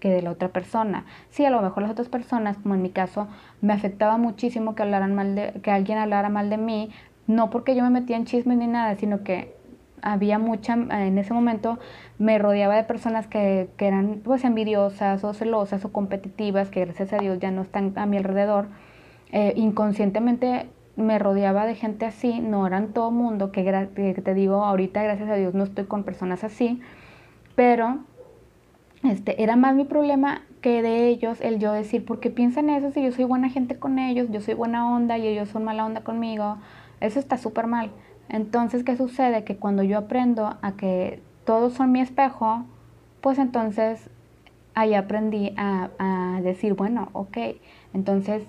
que 0.00 0.10
de 0.10 0.22
la 0.22 0.30
otra 0.30 0.48
persona. 0.48 1.04
Sí, 1.30 1.44
a 1.44 1.50
lo 1.50 1.60
mejor 1.60 1.82
las 1.82 1.92
otras 1.92 2.08
personas, 2.08 2.56
como 2.58 2.76
en 2.76 2.82
mi 2.82 2.90
caso, 2.90 3.26
me 3.60 3.72
afectaba 3.72 4.16
muchísimo 4.16 4.76
que 4.76 4.82
hablaran 4.82 5.14
mal 5.14 5.34
de, 5.34 5.52
que 5.62 5.72
alguien 5.72 5.98
hablara 5.98 6.28
mal 6.28 6.50
de 6.50 6.56
mí, 6.56 6.90
no 7.26 7.50
porque 7.50 7.74
yo 7.74 7.82
me 7.82 7.90
metía 7.90 8.16
en 8.16 8.24
chismes 8.24 8.58
ni 8.58 8.68
nada, 8.68 8.94
sino 8.94 9.24
que 9.24 9.56
había 10.00 10.38
mucha, 10.38 10.74
en 10.74 11.18
ese 11.18 11.34
momento 11.34 11.80
me 12.18 12.38
rodeaba 12.38 12.76
de 12.76 12.84
personas 12.84 13.26
que, 13.26 13.68
que 13.76 13.88
eran 13.88 14.20
pues 14.22 14.44
envidiosas 14.44 15.24
o 15.24 15.34
celosas 15.34 15.84
o 15.84 15.92
competitivas, 15.92 16.70
que 16.70 16.84
gracias 16.84 17.12
a 17.12 17.18
Dios 17.18 17.40
ya 17.40 17.50
no 17.50 17.62
están 17.62 17.92
a 17.96 18.06
mi 18.06 18.16
alrededor. 18.16 18.68
Eh, 19.32 19.52
inconscientemente 19.56 20.68
me 20.96 21.18
rodeaba 21.18 21.66
de 21.66 21.74
gente 21.74 22.06
así, 22.06 22.40
no 22.40 22.66
eran 22.66 22.92
todo 22.92 23.10
mundo, 23.10 23.52
que, 23.52 23.62
te 23.62 24.34
digo, 24.34 24.64
ahorita 24.64 25.02
gracias 25.02 25.28
a 25.28 25.34
Dios 25.34 25.54
no 25.54 25.64
estoy 25.64 25.84
con 25.84 26.02
personas 26.02 26.42
así, 26.42 26.80
pero 27.54 27.98
este, 29.04 29.42
era 29.42 29.54
más 29.54 29.76
mi 29.76 29.84
problema 29.84 30.42
que 30.60 30.82
de 30.82 31.06
ellos 31.06 31.40
el 31.40 31.60
yo 31.60 31.72
decir, 31.72 32.04
¿por 32.04 32.18
qué 32.18 32.30
piensan 32.30 32.68
eso 32.68 32.90
si 32.90 33.02
yo 33.02 33.12
soy 33.12 33.24
buena 33.24 33.48
gente 33.48 33.78
con 33.78 34.00
ellos, 34.00 34.28
yo 34.30 34.40
soy 34.40 34.54
buena 34.54 34.92
onda 34.92 35.18
y 35.18 35.28
ellos 35.28 35.50
son 35.50 35.62
mala 35.62 35.84
onda 35.84 36.00
conmigo? 36.00 36.56
Eso 37.00 37.20
está 37.20 37.38
súper 37.38 37.68
mal. 37.68 37.92
Entonces, 38.28 38.82
¿qué 38.82 38.96
sucede? 38.96 39.44
Que 39.44 39.56
cuando 39.56 39.84
yo 39.84 39.98
aprendo 39.98 40.56
a 40.60 40.72
que 40.72 41.22
todos 41.44 41.74
son 41.74 41.92
mi 41.92 42.00
espejo, 42.00 42.64
pues 43.20 43.38
entonces 43.38 44.10
ahí 44.74 44.94
aprendí 44.94 45.54
a, 45.56 45.90
a 45.98 46.40
decir, 46.42 46.74
bueno, 46.74 47.08
ok, 47.12 47.38
entonces 47.94 48.42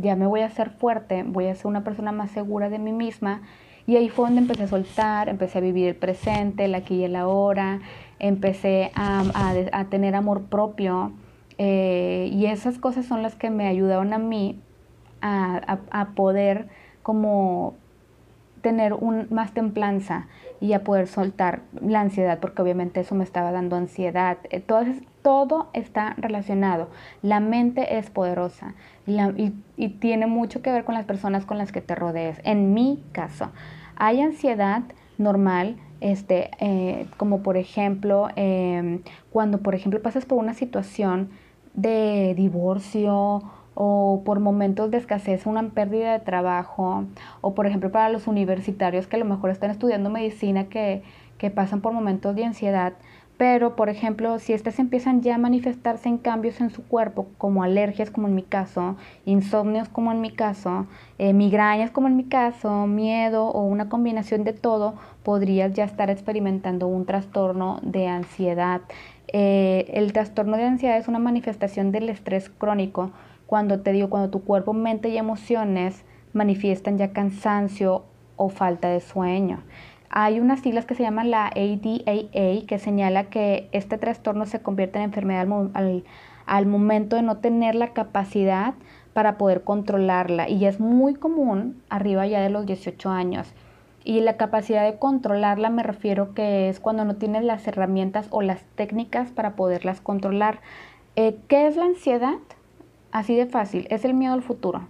ya 0.00 0.16
me 0.16 0.26
voy 0.26 0.40
a 0.40 0.46
hacer 0.46 0.70
fuerte, 0.70 1.22
voy 1.24 1.46
a 1.46 1.54
ser 1.54 1.66
una 1.66 1.84
persona 1.84 2.12
más 2.12 2.30
segura 2.30 2.68
de 2.68 2.78
mí 2.78 2.92
misma. 2.92 3.42
Y 3.86 3.96
ahí 3.96 4.08
fue 4.08 4.26
donde 4.26 4.42
empecé 4.42 4.64
a 4.64 4.68
soltar, 4.68 5.28
empecé 5.28 5.58
a 5.58 5.60
vivir 5.60 5.88
el 5.88 5.96
presente, 5.96 6.66
el 6.66 6.74
aquí 6.74 6.96
y 6.96 7.04
el 7.04 7.16
ahora, 7.16 7.80
empecé 8.18 8.92
a, 8.94 9.86
tener 9.90 10.14
amor 10.14 10.42
propio 10.42 11.12
eh, 11.58 12.28
y 12.32 12.46
esas 12.46 12.78
cosas 12.78 13.06
son 13.06 13.22
las 13.22 13.34
que 13.34 13.50
me 13.50 13.66
ayudaron 13.66 14.12
a 14.12 14.18
mí 14.18 14.60
a, 15.22 16.08
poder 16.14 16.68
como 17.02 17.74
tener 18.62 18.94
más 19.30 19.52
templanza 19.52 20.28
y 20.60 20.74
a 20.74 20.84
poder 20.84 21.06
soltar 21.06 21.62
la 21.80 22.00
ansiedad, 22.00 22.38
porque 22.38 22.62
obviamente 22.62 23.00
eso 23.00 23.14
me 23.14 23.24
estaba 23.24 23.50
dando 23.50 23.76
ansiedad. 23.76 24.38
Entonces, 24.50 25.02
todo 25.22 25.68
está 25.72 26.14
relacionado. 26.18 26.88
La 27.22 27.40
mente 27.40 27.98
es 27.98 28.10
poderosa 28.10 28.74
y, 29.10 29.88
tiene 30.00 30.26
mucho 30.26 30.62
que 30.62 30.70
ver 30.70 30.84
con 30.84 30.94
las 30.94 31.04
personas 31.04 31.44
con 31.44 31.58
las 31.58 31.72
que 31.72 31.80
te 31.80 31.94
rodees. 31.94 32.40
En 32.44 32.74
mi 32.74 33.02
caso, 33.12 33.50
hay 33.96 34.20
ansiedad 34.20 34.82
normal, 35.18 35.76
este, 36.00 36.50
eh, 36.60 37.06
como 37.16 37.42
por 37.42 37.56
ejemplo, 37.56 38.28
em, 38.36 39.02
cuando 39.32 39.58
por 39.58 39.74
ejemplo 39.74 40.00
pasas 40.02 40.24
por 40.24 40.38
una 40.38 40.54
situación 40.54 41.30
de 41.74 42.34
divorcio 42.36 43.42
o 43.74 44.22
por 44.24 44.40
momentos 44.40 44.90
de 44.90 44.98
escasez, 44.98 45.46
una 45.46 45.62
pérdida 45.70 46.12
de 46.12 46.20
trabajo, 46.20 47.04
o 47.40 47.54
por 47.54 47.66
ejemplo 47.66 47.90
para 47.90 48.10
los 48.10 48.26
universitarios 48.26 49.06
que 49.06 49.16
a 49.16 49.18
lo 49.18 49.24
mejor 49.24 49.50
están 49.50 49.70
estudiando 49.70 50.10
medicina 50.10 50.64
que, 50.64 51.02
que 51.38 51.50
pasan 51.50 51.80
por 51.80 51.92
momentos 51.92 52.34
de 52.34 52.44
ansiedad, 52.44 52.92
pero, 53.40 53.74
por 53.74 53.88
ejemplo, 53.88 54.38
si 54.38 54.52
estas 54.52 54.78
empiezan 54.78 55.22
ya 55.22 55.36
a 55.36 55.38
manifestarse 55.38 56.10
en 56.10 56.18
cambios 56.18 56.60
en 56.60 56.68
su 56.68 56.86
cuerpo, 56.86 57.26
como 57.38 57.62
alergias, 57.62 58.10
como 58.10 58.28
en 58.28 58.34
mi 58.34 58.42
caso, 58.42 58.96
insomnios, 59.24 59.88
como 59.88 60.12
en 60.12 60.20
mi 60.20 60.30
caso, 60.30 60.86
eh, 61.16 61.32
migrañas, 61.32 61.90
como 61.90 62.06
en 62.08 62.18
mi 62.18 62.24
caso, 62.24 62.86
miedo 62.86 63.46
o 63.46 63.62
una 63.62 63.88
combinación 63.88 64.44
de 64.44 64.52
todo, 64.52 64.92
podrías 65.22 65.72
ya 65.72 65.84
estar 65.84 66.10
experimentando 66.10 66.86
un 66.86 67.06
trastorno 67.06 67.80
de 67.80 68.08
ansiedad. 68.08 68.82
Eh, 69.28 69.90
el 69.94 70.12
trastorno 70.12 70.58
de 70.58 70.64
ansiedad 70.64 70.98
es 70.98 71.08
una 71.08 71.18
manifestación 71.18 71.92
del 71.92 72.10
estrés 72.10 72.50
crónico. 72.50 73.10
Cuando 73.46 73.80
te 73.80 73.92
digo, 73.92 74.10
cuando 74.10 74.28
tu 74.28 74.44
cuerpo, 74.44 74.74
mente 74.74 75.08
y 75.08 75.16
emociones 75.16 76.04
manifiestan 76.34 76.98
ya 76.98 77.14
cansancio 77.14 78.04
o 78.36 78.50
falta 78.50 78.88
de 78.88 79.00
sueño. 79.00 79.62
Hay 80.12 80.40
unas 80.40 80.58
siglas 80.58 80.86
que 80.86 80.96
se 80.96 81.04
llaman 81.04 81.30
la 81.30 81.46
ADAA 81.46 82.66
que 82.66 82.80
señala 82.80 83.30
que 83.30 83.68
este 83.70 83.96
trastorno 83.96 84.44
se 84.44 84.60
convierte 84.60 84.98
en 84.98 85.04
enfermedad 85.04 85.46
al, 86.46 86.66
momento 86.66 87.14
de 87.14 87.22
no 87.22 87.36
tener 87.36 87.76
la 87.76 87.92
capacidad 87.92 88.74
para 89.12 89.38
poder 89.38 89.62
controlarla 89.62 90.48
y 90.48 90.66
es 90.66 90.80
muy 90.80 91.14
común 91.14 91.80
arriba 91.90 92.26
ya 92.26 92.40
de 92.40 92.50
los 92.50 92.66
18 92.66 93.08
años. 93.08 93.54
Y 94.02 94.20
la 94.20 94.36
capacidad 94.36 94.84
de 94.84 94.98
controlarla 94.98 95.70
me 95.70 95.84
refiero 95.84 96.34
que 96.34 96.68
es 96.68 96.80
cuando 96.80 97.04
no 97.04 97.14
tienes 97.14 97.44
las 97.44 97.68
herramientas 97.68 98.26
o 98.30 98.42
las 98.42 98.64
técnicas 98.74 99.30
para 99.30 99.54
poderlas 99.54 100.00
controlar. 100.00 100.58
Eh, 101.14 101.38
¿Qué 101.46 101.68
es 101.68 101.76
la 101.76 101.84
ansiedad? 101.84 102.38
Así 103.12 103.36
de 103.36 103.46
fácil, 103.46 103.86
es 103.90 104.04
el 104.04 104.14
miedo 104.14 104.34
al 104.34 104.42
futuro. 104.42 104.88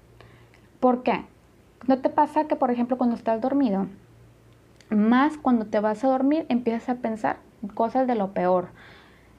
¿Por 0.79 1.03
qué? 1.03 1.27
¿No 1.87 1.99
te 1.99 2.09
pasa 2.09 2.45
que, 2.45 2.57
por 2.57 2.71
ejemplo, 2.71 2.97
cuando 2.97 3.17
estás 3.17 3.41
dormido, 3.43 3.87
más 4.91 5.37
cuando 5.39 5.67
te 5.67 5.81
vas 5.81 6.05
a 6.05 6.09
dormir 6.09 6.47
empiezas 6.49 6.89
a 6.89 6.95
pensar 6.97 7.39
cosas 7.75 8.07
de 8.07 8.15
lo 8.15 8.33
peor. 8.33 8.69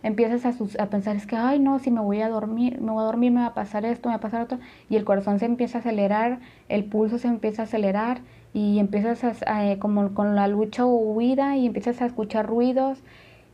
Empiezas 0.03 0.45
a, 0.45 0.89
pensar, 0.89 1.15
es 1.15 1.27
que, 1.27 1.35
ay, 1.35 1.59
no, 1.59 1.77
si 1.77 1.91
me 1.91 2.01
voy 2.01 2.21
a 2.21 2.29
dormir, 2.29 2.81
me 2.81 2.91
voy 2.91 3.03
a 3.03 3.05
dormir, 3.05 3.31
me 3.31 3.41
va 3.41 3.47
a 3.47 3.53
pasar 3.53 3.85
esto, 3.85 4.09
me 4.09 4.13
va 4.13 4.17
a 4.17 4.21
pasar 4.21 4.41
otro. 4.41 4.57
Y 4.89 4.95
el 4.95 5.05
corazón 5.05 5.37
se 5.37 5.45
empieza 5.45 5.77
a 5.77 5.81
acelerar, 5.81 6.39
el 6.69 6.85
pulso 6.85 7.19
se 7.19 7.27
empieza 7.27 7.61
a 7.61 7.65
acelerar 7.65 8.21
y 8.51 8.79
empiezas 8.79 9.23
a, 9.45 9.71
eh, 9.71 9.77
como 9.77 10.15
con 10.15 10.35
la 10.35 10.47
lucha 10.47 10.85
o 10.85 10.95
huida 10.95 11.55
y 11.55 11.67
empiezas 11.67 12.01
a 12.01 12.07
escuchar 12.07 12.47
ruidos 12.47 13.03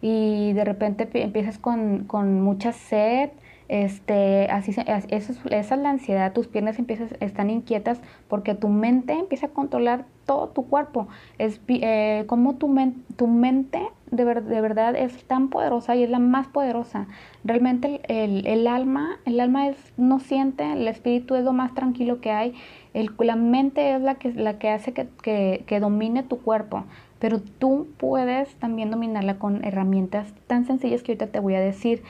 y 0.02 0.54
de 0.54 0.64
repente 0.64 1.10
empiezas 1.22 1.58
con, 1.58 2.06
con 2.06 2.42
mucha 2.42 2.72
sed 2.72 3.32
este, 3.70 4.50
así, 4.50 4.72
eso, 5.10 5.34
esa 5.50 5.76
es 5.76 5.82
la 5.82 5.90
ansiedad, 5.90 6.32
tus 6.34 6.48
piernas 6.48 6.80
empiezan, 6.80 7.10
están 7.20 7.50
inquietas 7.50 8.00
porque 8.28 8.56
tu 8.56 8.70
mente 8.70 9.14
empieza 9.14 9.48
a 9.48 9.50
controlar 9.50 10.06
todo 10.26 10.50
tu 10.50 10.68
cuerpo. 10.68 11.08
Es 11.38 11.60
eh, 11.68 12.24
como 12.28 12.56
tu, 12.56 12.74
tu 13.16 13.28
mente 13.28 13.82
de, 14.12 14.26
de, 14.26 14.62
verdad 14.62 14.96
es 14.96 15.24
tan 15.26 15.50
poderosa 15.50 15.96
y 15.96 16.04
es 16.04 16.10
la 16.10 16.20
más 16.20 16.48
poderosa. 16.48 17.08
Realmente 17.44 18.02
el, 18.08 18.48
el, 18.48 18.68
alma, 18.68 19.20
el 19.26 19.40
alma 19.40 19.68
es, 19.68 19.78
no 19.98 20.20
siente, 20.20 20.72
el 20.72 20.88
espíritu 20.88 21.36
es 21.36 21.44
lo 21.44 21.54
más 21.54 21.74
tranquilo 21.74 22.22
que 22.22 22.32
hay. 22.32 22.54
El, 22.94 23.12
la 23.20 23.36
mente 23.36 23.96
es 23.96 24.02
la 24.02 24.16
que, 24.16 24.34
la 24.34 24.60
que 24.60 24.70
hace 24.70 24.94
que, 24.94 25.08
que, 25.22 25.64
que 25.68 25.80
domine 25.80 26.24
tu 26.24 26.40
cuerpo 26.40 26.84
pero 27.20 27.40
tú 27.40 27.88
puedes 27.98 28.54
también 28.56 28.92
dominarla 28.92 29.40
con 29.40 29.64
herramientas 29.66 30.34
tan 30.46 30.66
sencillas 30.66 31.02
que 31.02 31.14
ahorita 31.14 31.28
te 31.28 31.40
voy 31.40 31.56
a 31.56 31.60
decir. 31.60 32.04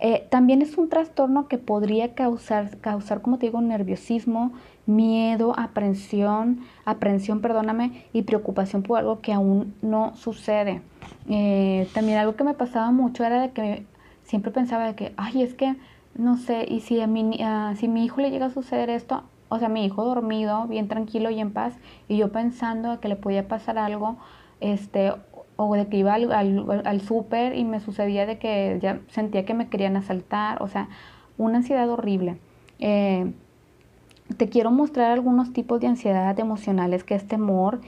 Eh, 0.00 0.26
también 0.30 0.62
es 0.62 0.78
un 0.78 0.88
trastorno 0.88 1.48
que 1.48 1.58
podría 1.58 2.14
causar, 2.14 2.78
causar, 2.78 3.20
como 3.20 3.38
te 3.38 3.46
digo, 3.46 3.60
nerviosismo, 3.60 4.52
miedo, 4.86 5.54
aprensión, 5.58 6.60
aprensión, 6.84 7.40
perdóname, 7.40 8.04
y 8.12 8.22
preocupación 8.22 8.82
por 8.82 8.98
algo 8.98 9.20
que 9.20 9.32
aún 9.32 9.74
no 9.82 10.14
sucede. 10.16 10.82
Eh, 11.28 11.88
también 11.94 12.18
algo 12.18 12.36
que 12.36 12.44
me 12.44 12.54
pasaba 12.54 12.90
mucho 12.90 13.24
era 13.24 13.40
de 13.42 13.50
que 13.50 13.86
siempre 14.22 14.52
pensaba 14.52 14.86
de 14.86 14.94
que, 14.94 15.14
ay, 15.16 15.42
es 15.42 15.54
que, 15.54 15.76
no 16.14 16.36
sé, 16.36 16.64
y 16.68 16.80
si 16.80 17.00
a 17.00 17.06
mi, 17.06 17.38
si 17.76 17.88
mi 17.88 18.04
hijo 18.04 18.20
le 18.20 18.30
llega 18.30 18.46
a 18.46 18.50
suceder 18.50 18.90
esto, 18.90 19.24
o 19.48 19.58
sea, 19.58 19.68
mi 19.68 19.84
hijo 19.84 20.04
dormido, 20.04 20.66
bien 20.66 20.88
tranquilo 20.88 21.30
y 21.30 21.40
en 21.40 21.52
paz, 21.52 21.74
y 22.06 22.18
yo 22.18 22.30
pensando 22.30 23.00
que 23.00 23.08
le 23.08 23.16
podía 23.16 23.48
pasar 23.48 23.78
algo, 23.78 24.16
este, 24.60 25.12
o 25.60 25.74
de 25.74 25.88
que 25.88 25.96
iba 25.96 26.14
al, 26.14 26.30
al, 26.30 27.00
súper 27.00 27.56
y 27.56 27.64
me 27.64 27.80
sucedía 27.80 28.26
de 28.26 28.38
que 28.38 28.78
ya 28.80 29.00
sentía 29.08 29.44
que 29.44 29.54
me 29.54 29.68
querían 29.68 29.96
asaltar, 29.96 30.62
o 30.62 30.68
sea, 30.68 30.88
una 31.36 31.56
ansiedad 31.56 31.90
horrible. 31.90 32.38
Eh, 32.78 33.32
te 34.36 34.48
quiero 34.48 34.70
mostrar 34.70 35.10
algunos 35.10 35.52
tipos 35.52 35.80
de 35.80 35.88
ansiedad 35.88 36.38
emocionales 36.38 37.02
que 37.02 37.16
es 37.16 37.26
temor, 37.26 37.80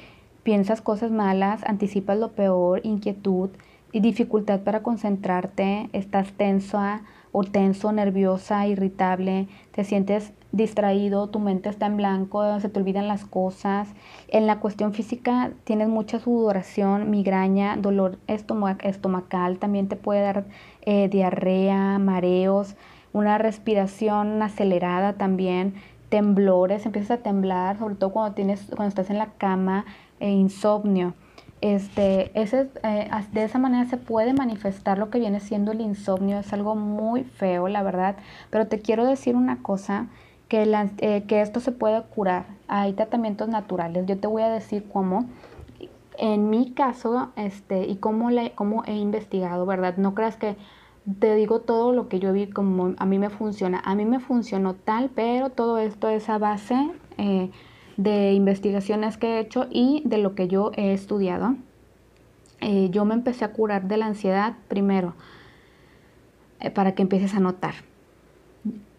piensas 0.43 0.81
cosas 0.81 1.13
malas, 1.13 1.63
anticipas 1.63 2.19
lo 2.19 2.33
peor, 2.33 2.81
inquietud 2.83 3.51
y 3.93 4.01
dificultad 4.01 4.61
para 4.61 4.83
concentrarte, 4.83 5.91
estás 5.93 6.33
tensa 6.33 7.03
o 7.33 7.45
tenso, 7.45 7.93
nerviosa, 7.93 8.67
irritable, 8.67 9.49
te 9.73 9.85
sientes 9.85 10.33
distraído, 10.53 11.29
tu 11.29 11.39
mente 11.39 11.69
está 11.69 11.87
en 11.87 11.97
blanco, 11.97 12.59
se 12.61 12.69
te 12.69 12.81
olvidan 12.81 13.09
las 13.09 13.25
cosas. 13.25 13.89
En 14.29 14.47
la 14.47 14.59
cuestión 14.59 14.93
física 14.93 15.53
tienes 15.65 15.89
mucha 15.89 16.19
sudoración, 16.19 17.11
migraña, 17.11 17.77
dolor 17.77 18.19
estomacal, 18.27 19.59
también 19.59 19.89
te 19.89 19.97
puede 19.97 20.23
dar 20.23 20.45
eh, 20.83 21.09
diarrea, 21.09 21.99
mareos, 21.99 22.75
una 23.13 23.39
respiración 23.39 24.43
acelerada 24.43 25.15
también, 25.15 25.75
temblores, 26.09 26.87
empiezas 26.87 27.19
a 27.19 27.23
temblar, 27.23 27.79
sobre 27.79 27.95
todo 27.95 28.11
cuando, 28.11 28.35
tienes, 28.35 28.67
cuando 28.67 28.89
estás 28.89 29.11
en 29.11 29.19
la 29.19 29.33
cama, 29.35 29.85
e 30.21 30.31
insomnio. 30.31 31.15
Este, 31.61 32.31
ese, 32.41 32.71
eh, 32.83 33.11
de 33.33 33.45
esa 33.45 33.59
manera 33.59 33.85
se 33.85 33.99
puede 33.99 34.33
manifestar 34.33 34.99
lo 34.99 35.11
que 35.11 35.19
viene 35.19 35.41
siendo 35.41 35.73
el 35.73 35.83
insomnio, 35.83 36.39
es 36.39 36.53
algo 36.55 36.75
muy 36.75 37.25
feo, 37.25 37.69
la 37.69 37.83
verdad, 37.83 38.17
pero 38.49 38.67
te 38.67 38.81
quiero 38.81 39.05
decir 39.05 39.37
una 39.37 39.63
cosa, 39.63 40.09
que, 40.51 40.89
eh, 40.99 41.25
que 41.27 41.41
esto 41.41 41.61
se 41.61 41.73
puede 41.73 42.03
curar. 42.03 42.45
Hay 42.67 42.93
tratamientos 42.93 43.49
naturales. 43.49 44.05
Yo 44.07 44.19
te 44.19 44.27
voy 44.27 44.43
a 44.43 44.49
decir 44.49 44.85
cómo. 44.93 45.27
En 46.19 46.51
mi 46.51 46.73
caso, 46.73 47.31
este, 47.37 47.87
y 47.87 47.97
cómo, 47.97 48.31
le, 48.31 48.51
cómo 48.53 48.83
he 48.85 48.97
investigado, 48.97 49.65
¿verdad? 49.65 49.97
No 49.97 50.15
creas 50.15 50.37
que 50.37 50.57
te 51.19 51.35
digo 51.37 51.61
todo 51.61 51.93
lo 51.93 52.09
que 52.09 52.19
yo 52.19 52.33
vi 52.33 52.49
como 52.49 52.95
a 52.99 53.07
mí 53.07 53.19
me 53.19 53.31
funciona. 53.31 53.81
A 53.85 53.95
mí 53.95 54.05
me 54.05 54.19
funcionó 54.19 54.75
tal, 54.75 55.09
pero 55.15 55.51
todo 55.51 55.79
esto 55.79 56.09
es 56.09 56.29
a 56.29 56.39
base 56.39 56.91
eh, 57.17 57.51
de 58.03 58.33
investigaciones 58.33 59.19
que 59.19 59.37
he 59.37 59.41
hecho 59.41 59.67
y 59.71 60.03
de 60.07 60.19
lo 60.19 60.35
que 60.35 60.49
yo 60.49 60.73
he 60.77 60.93
estudiado. 60.93 61.57
Eh, 62.61 62.89
yo 62.91 63.05
me 63.05 63.15
empecé 63.15 63.45
a 63.45 63.53
curar 63.53 63.89
de 63.89 63.99
la 63.99 64.07
ansiedad 64.07 64.55
primero, 64.69 65.15
para 66.75 66.95
que 66.95 67.03
empieces 67.03 67.35
a 67.35 67.41
notar. 67.41 67.75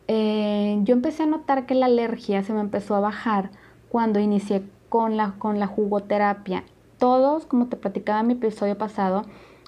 Eh, 0.07 0.79
yo 0.83 0.93
empecé 0.93 1.23
a 1.23 1.25
notar 1.25 1.65
que 1.65 1.75
la 1.75 1.87
alergia 1.87 2.43
se 2.43 2.53
me 2.53 2.59
empezó 2.59 2.95
a 2.95 2.99
bajar 2.99 3.51
cuando 3.89 4.19
inicié 4.19 4.63
con 4.89 5.17
la, 5.17 5.33
con 5.39 5.59
la 5.59 5.67
jugoterapia. 5.67 6.63
Todos, 6.97 7.45
como 7.45 7.67
te 7.67 7.77
platicaba 7.77 8.19
en 8.19 8.27
mi 8.27 8.33
episodio 8.33 8.77
pasado, 8.77 9.23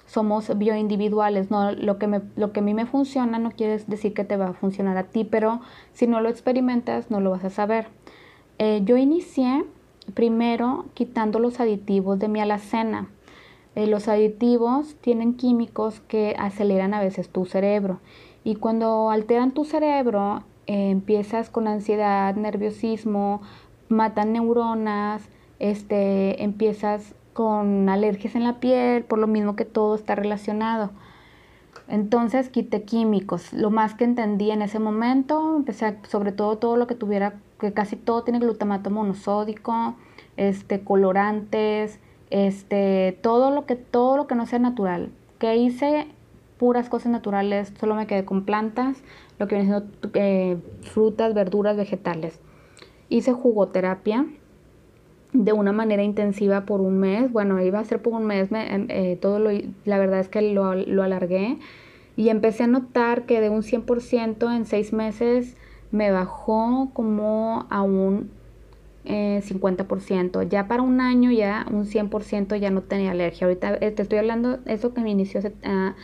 somos 0.06 0.56
bioindividuales, 0.56 1.50
¿no? 1.50 1.72
Lo 1.72 1.98
que, 1.98 2.06
me, 2.06 2.20
lo 2.36 2.52
que 2.52 2.60
a 2.60 2.62
mí 2.62 2.74
me 2.74 2.86
funciona 2.86 3.38
no 3.38 3.50
quiere 3.50 3.78
decir 3.86 4.14
que 4.14 4.24
te 4.24 4.36
va 4.36 4.48
a 4.48 4.52
funcionar 4.52 4.96
a 4.96 5.04
ti, 5.04 5.24
pero 5.24 5.60
si 5.92 6.06
no 6.06 6.20
lo 6.20 6.28
experimentas 6.28 7.10
no 7.10 7.20
lo 7.20 7.30
vas 7.30 7.44
a 7.44 7.50
saber. 7.50 7.86
Eh, 8.58 8.82
yo 8.84 8.96
inicié 8.96 9.64
primero 10.14 10.86
quitando 10.94 11.38
los 11.38 11.60
aditivos 11.60 12.18
de 12.18 12.28
mi 12.28 12.40
alacena. 12.40 13.08
Eh, 13.74 13.86
los 13.86 14.06
aditivos 14.08 14.94
tienen 15.00 15.34
químicos 15.34 16.00
que 16.00 16.36
aceleran 16.38 16.94
a 16.94 17.00
veces 17.00 17.28
tu 17.28 17.46
cerebro 17.46 17.98
y 18.44 18.56
cuando 18.56 19.10
alteran 19.10 19.52
tu 19.52 19.64
cerebro, 19.64 20.44
eh, 20.66 20.90
empiezas 20.90 21.50
con 21.50 21.66
ansiedad, 21.66 22.36
nerviosismo, 22.36 23.40
matan 23.88 24.32
neuronas, 24.32 25.22
este, 25.58 26.42
empiezas 26.42 27.14
con 27.32 27.88
alergias 27.88 28.36
en 28.36 28.44
la 28.44 28.60
piel, 28.60 29.04
por 29.04 29.18
lo 29.18 29.26
mismo 29.26 29.56
que 29.56 29.64
todo 29.64 29.94
está 29.94 30.14
relacionado. 30.14 30.90
Entonces 31.86 32.48
quité 32.48 32.82
químicos, 32.84 33.52
lo 33.52 33.70
más 33.70 33.94
que 33.94 34.04
entendí 34.04 34.50
en 34.50 34.62
ese 34.62 34.78
momento, 34.78 35.56
empecé 35.56 35.98
sobre 36.08 36.32
todo 36.32 36.56
todo 36.56 36.76
lo 36.76 36.86
que 36.86 36.94
tuviera, 36.94 37.34
que 37.60 37.72
casi 37.72 37.96
todo 37.96 38.22
tiene 38.22 38.38
glutamato 38.38 38.90
monosódico, 38.90 39.94
este, 40.36 40.82
colorantes, 40.82 42.00
este, 42.30 43.18
todo 43.22 43.50
lo 43.50 43.66
que, 43.66 43.76
todo 43.76 44.16
lo 44.16 44.26
que 44.26 44.34
no 44.34 44.46
sea 44.46 44.58
natural. 44.58 45.10
Que 45.38 45.56
hice 45.56 46.08
puras 46.58 46.88
cosas 46.88 47.12
naturales, 47.12 47.74
solo 47.78 47.94
me 47.94 48.06
quedé 48.06 48.24
con 48.24 48.44
plantas, 48.44 49.02
lo 49.38 49.46
que 49.46 49.56
viene 49.56 49.70
siendo 49.70 50.10
eh, 50.14 50.56
frutas, 50.80 51.34
verduras, 51.34 51.76
vegetales. 51.76 52.40
Hice 53.10 53.32
jugoterapia 53.32 54.26
de 55.34 55.52
una 55.52 55.72
manera 55.72 56.02
intensiva 56.02 56.64
por 56.64 56.80
un 56.80 56.98
mes. 56.98 57.30
Bueno, 57.30 57.60
iba 57.60 57.80
a 57.80 57.84
ser 57.84 58.00
por 58.00 58.14
un 58.14 58.24
mes, 58.24 58.50
em, 58.52 58.86
eh, 58.88 59.18
todo 59.20 59.38
lo, 59.38 59.50
la 59.84 59.98
verdad 59.98 60.20
es 60.20 60.28
que 60.28 60.40
lo, 60.40 60.74
lo, 60.74 61.02
alargué 61.02 61.58
y 62.16 62.28
empecé 62.30 62.62
a 62.62 62.66
notar 62.68 63.26
que 63.26 63.40
de 63.40 63.50
un 63.50 63.62
100% 63.62 64.56
en 64.56 64.64
seis 64.64 64.92
meses 64.92 65.56
me 65.90 66.10
bajó 66.12 66.90
como 66.94 67.66
a 67.68 67.82
un 67.82 68.30
50%. 69.04 70.42
Eh, 70.42 70.48
ya 70.48 70.66
para 70.68 70.82
un 70.82 71.00
año, 71.00 71.30
ya 71.30 71.66
un 71.70 71.84
100% 71.84 72.56
ya 72.56 72.70
no 72.70 72.82
tenía 72.82 73.10
alergia. 73.10 73.46
Ahorita 73.46 73.76
eh, 73.80 73.90
te 73.90 74.02
estoy 74.02 74.18
hablando, 74.18 74.60
eso 74.66 74.94
que 74.94 75.00
me 75.02 75.10
inició 75.10 75.40
ah, 75.64 75.94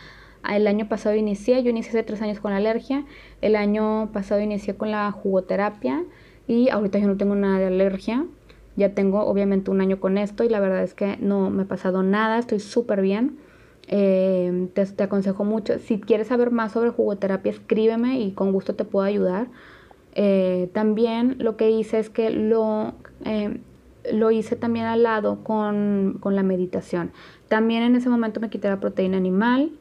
el 0.49 0.67
año 0.67 0.87
pasado 0.87 1.15
inicié, 1.15 1.63
yo 1.63 1.69
inicié 1.69 1.91
hace 1.91 2.03
tres 2.03 2.21
años 2.21 2.39
con 2.39 2.51
alergia, 2.51 3.05
el 3.41 3.55
año 3.55 4.09
pasado 4.11 4.41
inicié 4.41 4.75
con 4.75 4.91
la 4.91 5.11
jugoterapia 5.11 6.03
y 6.47 6.69
ahorita 6.69 6.99
yo 6.99 7.07
no 7.07 7.17
tengo 7.17 7.35
nada 7.35 7.59
de 7.59 7.67
alergia. 7.67 8.25
Ya 8.75 8.93
tengo 8.93 9.25
obviamente 9.25 9.71
un 9.71 9.81
año 9.81 9.99
con 9.99 10.17
esto 10.17 10.43
y 10.43 10.49
la 10.49 10.59
verdad 10.59 10.83
es 10.83 10.93
que 10.93 11.17
no 11.17 11.49
me 11.49 11.63
ha 11.63 11.67
pasado 11.67 12.03
nada, 12.03 12.39
estoy 12.39 12.59
súper 12.59 13.01
bien. 13.01 13.37
Eh, 13.87 14.69
te, 14.73 14.85
te, 14.85 15.03
aconsejo 15.03 15.43
mucho. 15.43 15.77
Si 15.79 15.99
quieres 15.99 16.27
saber 16.27 16.51
más 16.51 16.71
sobre 16.71 16.91
jugoterapia, 16.91 17.51
escríbeme 17.51 18.21
y 18.21 18.31
con 18.31 18.53
gusto 18.53 18.75
te 18.75 18.85
puedo 18.85 19.05
ayudar. 19.05 19.47
Eh, 20.13 20.69
también 20.73 21.35
lo 21.39 21.57
que 21.57 21.71
hice 21.71 21.99
es 21.99 22.09
que 22.09 22.29
lo, 22.29 22.93
eh, 23.25 23.59
lo 24.11 24.31
hice 24.31 24.55
también 24.55 24.85
al 24.85 25.03
lado 25.03 25.43
con, 25.43 26.17
con, 26.21 26.35
la 26.35 26.43
meditación. 26.43 27.11
También 27.49 27.83
en 27.83 27.95
ese 27.95 28.09
momento 28.09 28.39
me 28.39 28.49
quité 28.49 28.69
la 28.69 28.79
proteína 28.79 29.17
animal, 29.17 29.71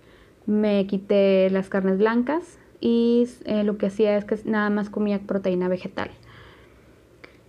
me 0.46 0.86
quité 0.86 1.48
las 1.50 1.68
carnes 1.68 1.98
blancas 1.98 2.58
y 2.80 3.28
lo 3.64 3.76
que 3.76 3.86
hacía 3.86 4.16
es 4.16 4.24
que 4.24 4.38
nada 4.44 4.70
más 4.70 4.88
comía 4.88 5.20
proteína 5.20 5.68
vegetal. 5.68 6.10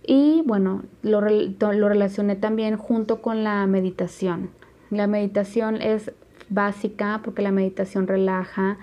Y 0.04 0.42
bueno, 0.46 0.82
lo, 1.02 1.20
lo 1.20 1.88
relacioné 1.88 2.36
también 2.36 2.76
junto 2.76 3.22
con 3.22 3.44
la 3.44 3.66
meditación. 3.66 4.50
La 4.90 5.06
meditación 5.06 5.80
es 5.80 6.12
básica 6.48 7.20
porque 7.24 7.42
la 7.42 7.52
meditación 7.52 8.06
relaja. 8.06 8.78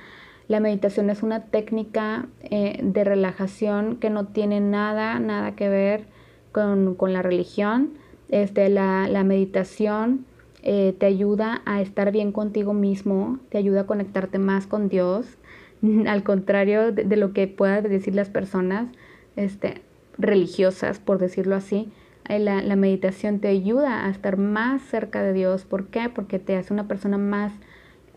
La 0.48 0.60
meditación 0.60 1.10
es 1.10 1.22
una 1.22 1.46
técnica 1.46 2.28
eh, 2.42 2.80
de 2.82 3.04
relajación 3.04 3.98
que 3.98 4.10
no 4.10 4.28
tiene 4.28 4.62
nada, 4.62 5.20
nada 5.20 5.56
que 5.56 5.70
ver 5.70 6.06
con, 6.52 6.98
la 7.14 7.22
religión. 7.22 7.92
Este, 8.30 8.70
la, 8.70 9.08
la 9.08 9.24
meditación 9.24 10.26
eh, 10.64 10.96
te 10.98 11.06
ayuda 11.06 11.62
a 11.66 11.82
estar 11.82 12.12
bien 12.12 12.32
contigo 12.32 12.74
mismo, 12.74 13.40
te 13.50 13.58
ayuda 13.58 13.82
a 13.82 13.86
conectarte 13.86 14.40
más 14.40 14.68
con 14.68 14.90
Dios, 14.90 15.38
al 16.08 16.24
contrario 16.24 16.92
de, 16.92 17.04
de 17.04 17.18
lo 17.18 17.34
que 17.34 17.48
puedan 17.48 17.84
decir 17.84 18.16
las 18.16 18.30
personas. 18.30 18.88
Este, 19.36 19.82
religiosas, 20.20 21.00
por 21.00 21.18
decirlo 21.18 21.56
así, 21.56 21.92
eh, 22.28 22.38
la, 22.38 22.76
meditación 22.76 23.40
te 23.40 23.48
ayuda 23.48 24.06
a 24.06 24.10
estar 24.12 24.38
más 24.38 24.84
cerca 24.84 25.24
de 25.24 25.34
Dios. 25.34 25.66
¿Por 25.66 25.88
qué? 25.88 26.10
Porque 26.14 26.38
te 26.38 26.56
hace 26.56 26.74
una 26.74 26.88
persona 26.88 27.18
más 27.18 27.54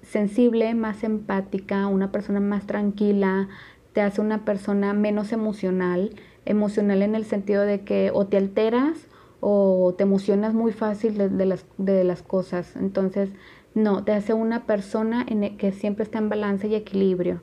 sensible, 0.03 0.75
más 0.75 1.03
empática, 1.05 1.87
una 1.87 2.13
persona 2.13 2.41
más 2.41 2.67
tranquila, 2.67 3.49
te 3.95 4.03
hace 4.03 4.21
una 4.21 4.45
persona 4.45 4.93
menos 4.93 5.33
emocional, 5.33 6.11
emocional 6.45 7.03
en 7.03 7.15
el 7.15 7.25
sentido 7.25 7.63
de 7.63 7.83
que 7.83 8.11
o 8.13 8.27
te 8.27 8.37
alteras 8.37 9.07
o 9.41 9.95
te 9.97 10.03
emocionas 10.03 10.55
muy 10.55 10.73
fácil 10.73 11.17
de, 11.17 11.47
las, 11.47 11.65
de 11.79 12.05
las 12.05 12.23
cosas. 12.23 12.77
Entonces, 12.77 13.31
no, 13.75 14.05
te 14.05 14.13
hace 14.13 14.35
una 14.35 14.67
persona 14.67 15.25
en 15.29 15.45
e, 15.45 15.57
que 15.57 15.73
siempre 15.73 16.05
está 16.05 16.19
en 16.19 16.29
balance 16.29 16.67
y 16.69 16.75
equilibrio. 16.75 17.41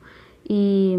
Y 0.47 0.97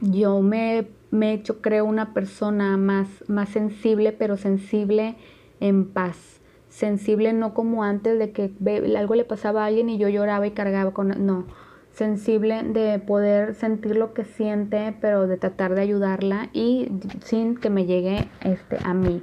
yo 0.00 0.40
me 0.40 0.86
me 1.10 1.30
he 1.30 1.34
hecho, 1.34 1.60
creo, 1.60 1.84
una 1.84 2.12
persona 2.14 2.76
más, 2.76 3.08
más 3.28 3.48
sensible, 3.48 4.12
pero 4.12 4.36
sensible 4.36 5.16
en 5.60 5.86
paz. 5.86 6.40
Sensible 6.68 7.32
no 7.32 7.54
como 7.54 7.82
antes 7.82 8.18
de 8.18 8.32
que 8.32 8.52
algo 8.96 9.14
le 9.14 9.24
pasaba 9.24 9.64
a 9.64 9.66
alguien 9.66 9.88
y 9.88 9.98
yo 9.98 10.08
lloraba 10.08 10.46
y 10.46 10.52
cargaba 10.52 10.92
con... 10.92 11.26
No, 11.26 11.46
sensible 11.92 12.62
de 12.62 13.00
poder 13.00 13.54
sentir 13.54 13.96
lo 13.96 14.14
que 14.14 14.24
siente, 14.24 14.94
pero 15.00 15.26
de 15.26 15.36
tratar 15.36 15.74
de 15.74 15.80
ayudarla 15.80 16.48
y 16.52 16.88
sin 17.24 17.56
que 17.56 17.70
me 17.70 17.86
llegue 17.86 18.28
este, 18.44 18.78
a 18.84 18.94
mí, 18.94 19.20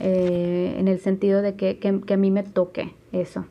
eh, 0.00 0.74
en 0.78 0.88
el 0.88 0.98
sentido 0.98 1.42
de 1.42 1.54
que, 1.54 1.78
que, 1.78 2.00
que 2.00 2.14
a 2.14 2.16
mí 2.16 2.32
me 2.32 2.42
toque 2.42 2.96
eso. 3.12 3.46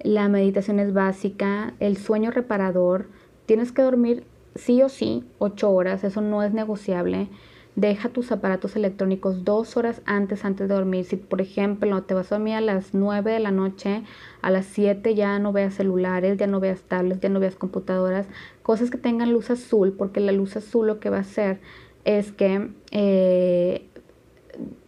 La 0.00 0.28
meditación 0.28 0.78
es 0.78 0.92
básica, 0.92 1.74
el 1.80 1.96
sueño 1.96 2.30
reparador, 2.30 3.06
tienes 3.46 3.72
que 3.72 3.82
dormir 3.82 4.24
sí 4.58 4.82
o 4.82 4.88
sí, 4.88 5.24
ocho 5.38 5.70
horas, 5.70 6.04
eso 6.04 6.20
no 6.20 6.42
es 6.42 6.52
negociable. 6.52 7.28
Deja 7.76 8.08
tus 8.08 8.32
aparatos 8.32 8.74
electrónicos 8.74 9.44
dos 9.44 9.76
horas 9.76 10.02
antes, 10.04 10.44
antes 10.44 10.68
de 10.68 10.74
dormir. 10.74 11.04
Si, 11.04 11.14
por 11.14 11.40
ejemplo, 11.40 12.02
te 12.02 12.12
vas 12.12 12.32
a 12.32 12.34
dormir 12.34 12.54
a 12.54 12.60
las 12.60 12.92
9 12.92 13.30
de 13.30 13.38
la 13.38 13.52
noche, 13.52 14.02
a 14.42 14.50
las 14.50 14.66
7 14.66 15.14
ya 15.14 15.38
no 15.38 15.52
veas 15.52 15.74
celulares, 15.74 16.38
ya 16.38 16.48
no 16.48 16.58
veas 16.58 16.82
tablets, 16.82 17.20
ya 17.20 17.28
no 17.28 17.38
veas 17.38 17.54
computadoras, 17.54 18.26
cosas 18.64 18.90
que 18.90 18.98
tengan 18.98 19.32
luz 19.32 19.50
azul, 19.50 19.92
porque 19.96 20.18
la 20.18 20.32
luz 20.32 20.56
azul 20.56 20.88
lo 20.88 20.98
que 20.98 21.08
va 21.08 21.18
a 21.18 21.20
hacer 21.20 21.60
es 22.04 22.32
que, 22.32 22.68
eh, 22.90 23.86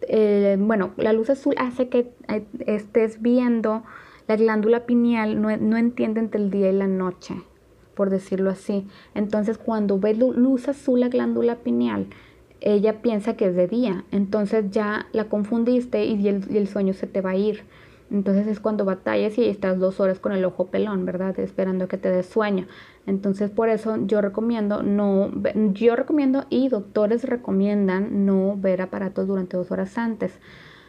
eh, 0.01 0.57
bueno, 0.59 0.91
la 0.97 1.13
luz 1.13 1.29
azul 1.29 1.55
hace 1.57 1.87
que 1.87 2.11
eh, 2.27 2.45
estés 2.65 3.21
viendo 3.21 3.83
la 4.27 4.35
glándula 4.35 4.85
pineal, 4.85 5.41
no 5.41 5.77
entiende 5.77 6.19
entre 6.19 6.41
el 6.41 6.51
día 6.51 6.69
y 6.69 6.73
la 6.73 6.87
noche 6.87 7.35
por 8.01 8.09
decirlo 8.09 8.49
así. 8.49 8.87
Entonces, 9.13 9.59
cuando 9.59 9.99
ve 9.99 10.15
luz 10.15 10.67
azul 10.67 11.01
la 11.01 11.07
glándula 11.07 11.57
pineal, 11.57 12.07
ella 12.59 13.03
piensa 13.03 13.35
que 13.35 13.45
es 13.45 13.55
de 13.55 13.67
día. 13.67 14.05
Entonces 14.09 14.71
ya 14.71 15.05
la 15.11 15.25
confundiste 15.25 16.03
y 16.05 16.27
el, 16.27 16.67
sueño 16.67 16.95
se 16.95 17.05
te 17.05 17.21
va 17.21 17.29
a 17.29 17.35
ir. 17.35 17.61
Entonces 18.09 18.47
es 18.47 18.59
cuando 18.59 18.85
batallas 18.85 19.37
y 19.37 19.45
estás 19.45 19.77
dos 19.77 19.99
horas 19.99 20.19
con 20.19 20.31
el 20.31 20.43
ojo 20.43 20.65
pelón, 20.65 21.05
¿verdad? 21.05 21.39
Esperando 21.39 21.87
que 21.87 21.97
te 21.99 22.09
dé 22.09 22.23
sueño. 22.23 22.65
Entonces 23.05 23.51
por 23.51 23.69
eso 23.69 23.99
yo 24.07 24.19
recomiendo 24.19 24.81
no, 24.81 25.31
yo 25.73 25.95
recomiendo 25.95 26.45
y 26.49 26.69
doctores 26.69 27.23
recomiendan 27.23 28.25
no 28.25 28.57
ver 28.57 28.81
aparatos 28.81 29.27
durante 29.27 29.57
dos 29.57 29.69
horas 29.69 29.95
antes. 29.99 30.39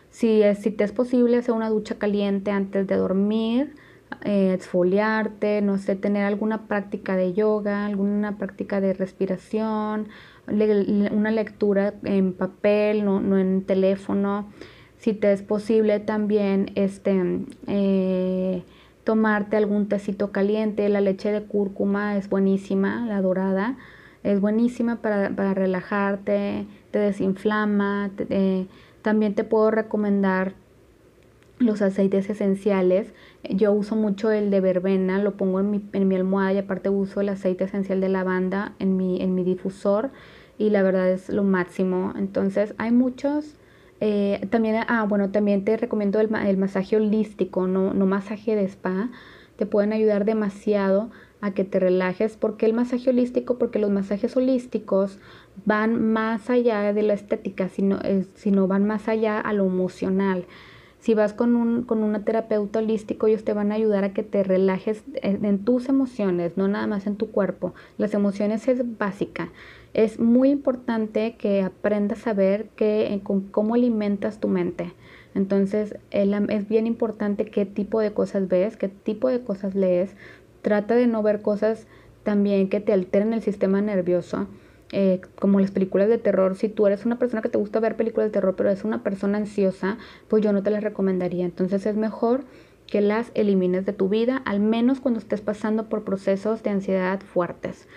Si, 0.08 0.42
es, 0.42 0.60
si 0.60 0.70
te 0.70 0.84
es 0.84 0.92
posible 0.92 1.36
hacer 1.36 1.52
una 1.52 1.68
ducha 1.68 1.96
caliente 1.96 2.52
antes 2.52 2.86
de 2.86 2.96
dormir, 2.96 3.74
eh, 4.24 4.52
exfoliarte, 4.54 5.62
no 5.62 5.78
sé, 5.78 5.96
tener 5.96 6.24
alguna 6.24 6.68
práctica 6.68 7.16
de 7.16 7.32
yoga, 7.32 7.86
alguna 7.86 8.38
práctica 8.38 8.80
de 8.80 8.94
respiración, 8.94 10.08
una 10.46 11.30
lectura 11.30 11.94
en 12.04 12.32
papel, 12.32 13.04
no, 13.04 13.20
no, 13.20 13.38
en 13.38 13.62
teléfono. 13.62 14.48
Si 14.98 15.12
te 15.12 15.32
es 15.32 15.42
posible 15.42 15.98
también 16.00 16.70
este, 16.74 17.44
eh, 17.66 18.62
tomarte 19.04 19.56
algún 19.56 19.88
tecito 19.88 20.30
caliente, 20.30 20.88
la 20.88 21.00
leche 21.00 21.32
de 21.32 21.42
cúrcuma 21.42 22.16
es 22.16 22.28
buenísima, 22.28 23.04
la 23.06 23.20
dorada, 23.20 23.76
es 24.22 24.40
buenísima 24.40 25.02
para, 25.02 25.30
para 25.30 25.54
relajarte, 25.54 26.66
te 26.90 26.98
desinflama. 26.98 28.10
Eh, 28.28 28.66
también 29.02 29.34
te 29.34 29.42
puedo 29.42 29.72
recomendar 29.72 30.54
los 31.62 31.82
aceites 31.82 32.28
esenciales. 32.28 33.12
Yo 33.48 33.72
uso 33.72 33.96
mucho 33.96 34.30
el 34.30 34.50
de 34.50 34.60
verbena, 34.60 35.22
lo 35.22 35.36
pongo 35.36 35.60
en 35.60 35.70
mi, 35.70 35.82
en 35.92 36.08
mi 36.08 36.16
almohada 36.16 36.52
y 36.52 36.58
aparte 36.58 36.88
uso 36.88 37.20
el 37.20 37.28
aceite 37.28 37.64
esencial 37.64 38.00
de 38.00 38.08
lavanda 38.08 38.74
en 38.78 38.96
mi, 38.96 39.20
en 39.20 39.34
mi 39.34 39.44
difusor 39.44 40.10
y 40.58 40.70
la 40.70 40.82
verdad 40.82 41.10
es 41.10 41.28
lo 41.28 41.42
máximo. 41.42 42.12
Entonces 42.16 42.74
hay 42.78 42.92
muchos. 42.92 43.56
Eh, 44.00 44.46
también, 44.50 44.84
ah, 44.88 45.06
bueno, 45.08 45.30
también 45.30 45.64
te 45.64 45.76
recomiendo 45.76 46.20
el, 46.20 46.34
el 46.34 46.56
masaje 46.56 46.96
holístico, 46.96 47.66
no, 47.66 47.94
no 47.94 48.06
masaje 48.06 48.56
de 48.56 48.64
spa. 48.64 49.10
Te 49.56 49.66
pueden 49.66 49.92
ayudar 49.92 50.24
demasiado 50.24 51.10
a 51.40 51.52
que 51.52 51.64
te 51.64 51.78
relajes. 51.80 52.36
¿Por 52.36 52.56
qué 52.56 52.66
el 52.66 52.72
masaje 52.72 53.10
holístico? 53.10 53.58
Porque 53.58 53.78
los 53.78 53.90
masajes 53.90 54.36
holísticos 54.36 55.18
van 55.66 56.12
más 56.12 56.48
allá 56.48 56.92
de 56.92 57.02
la 57.02 57.14
estética, 57.14 57.68
sino, 57.68 57.98
sino 58.34 58.68
van 58.68 58.86
más 58.86 59.08
allá 59.08 59.40
a 59.40 59.52
lo 59.52 59.66
emocional. 59.66 60.46
Si 61.02 61.14
vas 61.14 61.32
con 61.32 61.56
un, 61.56 61.82
con 61.82 62.04
una 62.04 62.24
terapeuta 62.24 62.78
holístico, 62.78 63.26
ellos 63.26 63.42
te 63.42 63.52
van 63.52 63.72
a 63.72 63.74
ayudar 63.74 64.04
a 64.04 64.12
que 64.12 64.22
te 64.22 64.44
relajes 64.44 65.02
en, 65.14 65.58
tus 65.64 65.88
emociones, 65.88 66.56
no 66.56 66.68
nada 66.68 66.86
más 66.86 67.08
en 67.08 67.16
tu 67.16 67.32
cuerpo. 67.32 67.74
Las 67.98 68.14
emociones 68.14 68.68
es 68.68 68.98
básica. 68.98 69.50
Es 69.94 70.20
muy 70.20 70.50
importante 70.50 71.34
que 71.36 71.62
aprendas 71.62 72.28
a 72.28 72.34
ver 72.34 72.68
que, 72.76 73.20
cómo 73.50 73.74
alimentas 73.74 74.38
tu 74.38 74.46
mente. 74.46 74.92
Entonces, 75.34 75.96
es 76.12 76.68
bien 76.68 76.86
importante 76.86 77.46
qué 77.46 77.66
tipo 77.66 77.98
de 77.98 78.12
cosas 78.12 78.46
ves, 78.46 78.76
qué 78.76 78.86
tipo 78.86 79.28
de 79.28 79.42
cosas 79.42 79.74
lees. 79.74 80.14
Trata 80.62 80.94
de 80.94 81.08
no 81.08 81.20
ver 81.24 81.42
cosas 81.42 81.88
también 82.22 82.68
que 82.68 82.78
te 82.78 82.92
alteren 82.92 83.32
el 83.32 83.42
sistema 83.42 83.82
nervioso. 83.82 84.46
Eh, 84.94 85.22
como 85.38 85.58
las 85.58 85.70
películas 85.70 86.08
de 86.08 86.18
terror, 86.18 86.54
si 86.54 86.68
tú 86.68 86.86
eres 86.86 87.06
una 87.06 87.18
persona 87.18 87.40
que 87.40 87.48
te 87.48 87.56
gusta 87.56 87.80
ver 87.80 87.96
películas 87.96 88.28
de 88.28 88.32
terror, 88.32 88.54
pero 88.56 88.68
eres 88.68 88.84
una 88.84 89.02
persona 89.02 89.38
ansiosa, 89.38 89.96
pues 90.28 90.42
yo 90.42 90.52
no 90.52 90.62
te 90.62 90.68
las 90.70 90.84
recomendaría. 90.84 91.46
Entonces 91.46 91.86
es 91.86 91.96
mejor 91.96 92.44
que 92.86 93.00
las 93.00 93.30
elimines 93.32 93.86
de 93.86 93.94
tu 93.94 94.10
vida, 94.10 94.42
al 94.44 94.60
menos 94.60 95.00
cuando 95.00 95.18
estés 95.18 95.40
pasando 95.40 95.88
por 95.88 96.04
procesos 96.04 96.62
de 96.62 96.70
ansiedad 96.70 97.20
fuertes. 97.22 97.88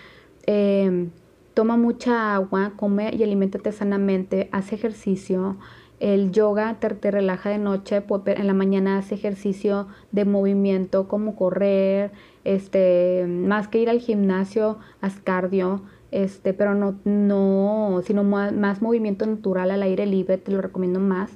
Em, 0.45 1.09
toma 1.53 1.75
mucha 1.75 2.33
agua, 2.33 2.73
come 2.77 3.13
y 3.13 3.21
aliméntate 3.23 3.73
sanamente, 3.73 4.47
haz 4.53 4.71
ejercicio. 4.71 5.57
El 5.99 6.31
yoga 6.31 6.77
te, 6.79 7.11
relaja 7.11 7.49
de 7.49 7.57
noche, 7.57 8.03
en 8.27 8.47
la 8.47 8.53
mañana 8.53 8.99
haz 8.99 9.11
ejercicio 9.11 9.87
de 10.13 10.23
movimiento 10.23 11.09
como 11.09 11.35
correr, 11.35 12.11
este, 12.45 13.25
más 13.27 13.67
que 13.67 13.79
ir 13.79 13.89
al 13.89 13.99
gimnasio, 13.99 14.77
haz 15.01 15.19
cardio, 15.19 15.81
este, 16.23 16.53
pero 16.53 16.75
no, 16.75 16.99
no, 17.03 18.01
sino 18.05 18.23
más, 18.23 18.81
movimiento 18.81 19.25
natural 19.25 19.71
al 19.71 19.83
aire 19.83 20.05
libre, 20.05 20.37
te 20.37 20.51
lo 20.51 20.61
recomiendo 20.61 20.99
más. 20.99 21.31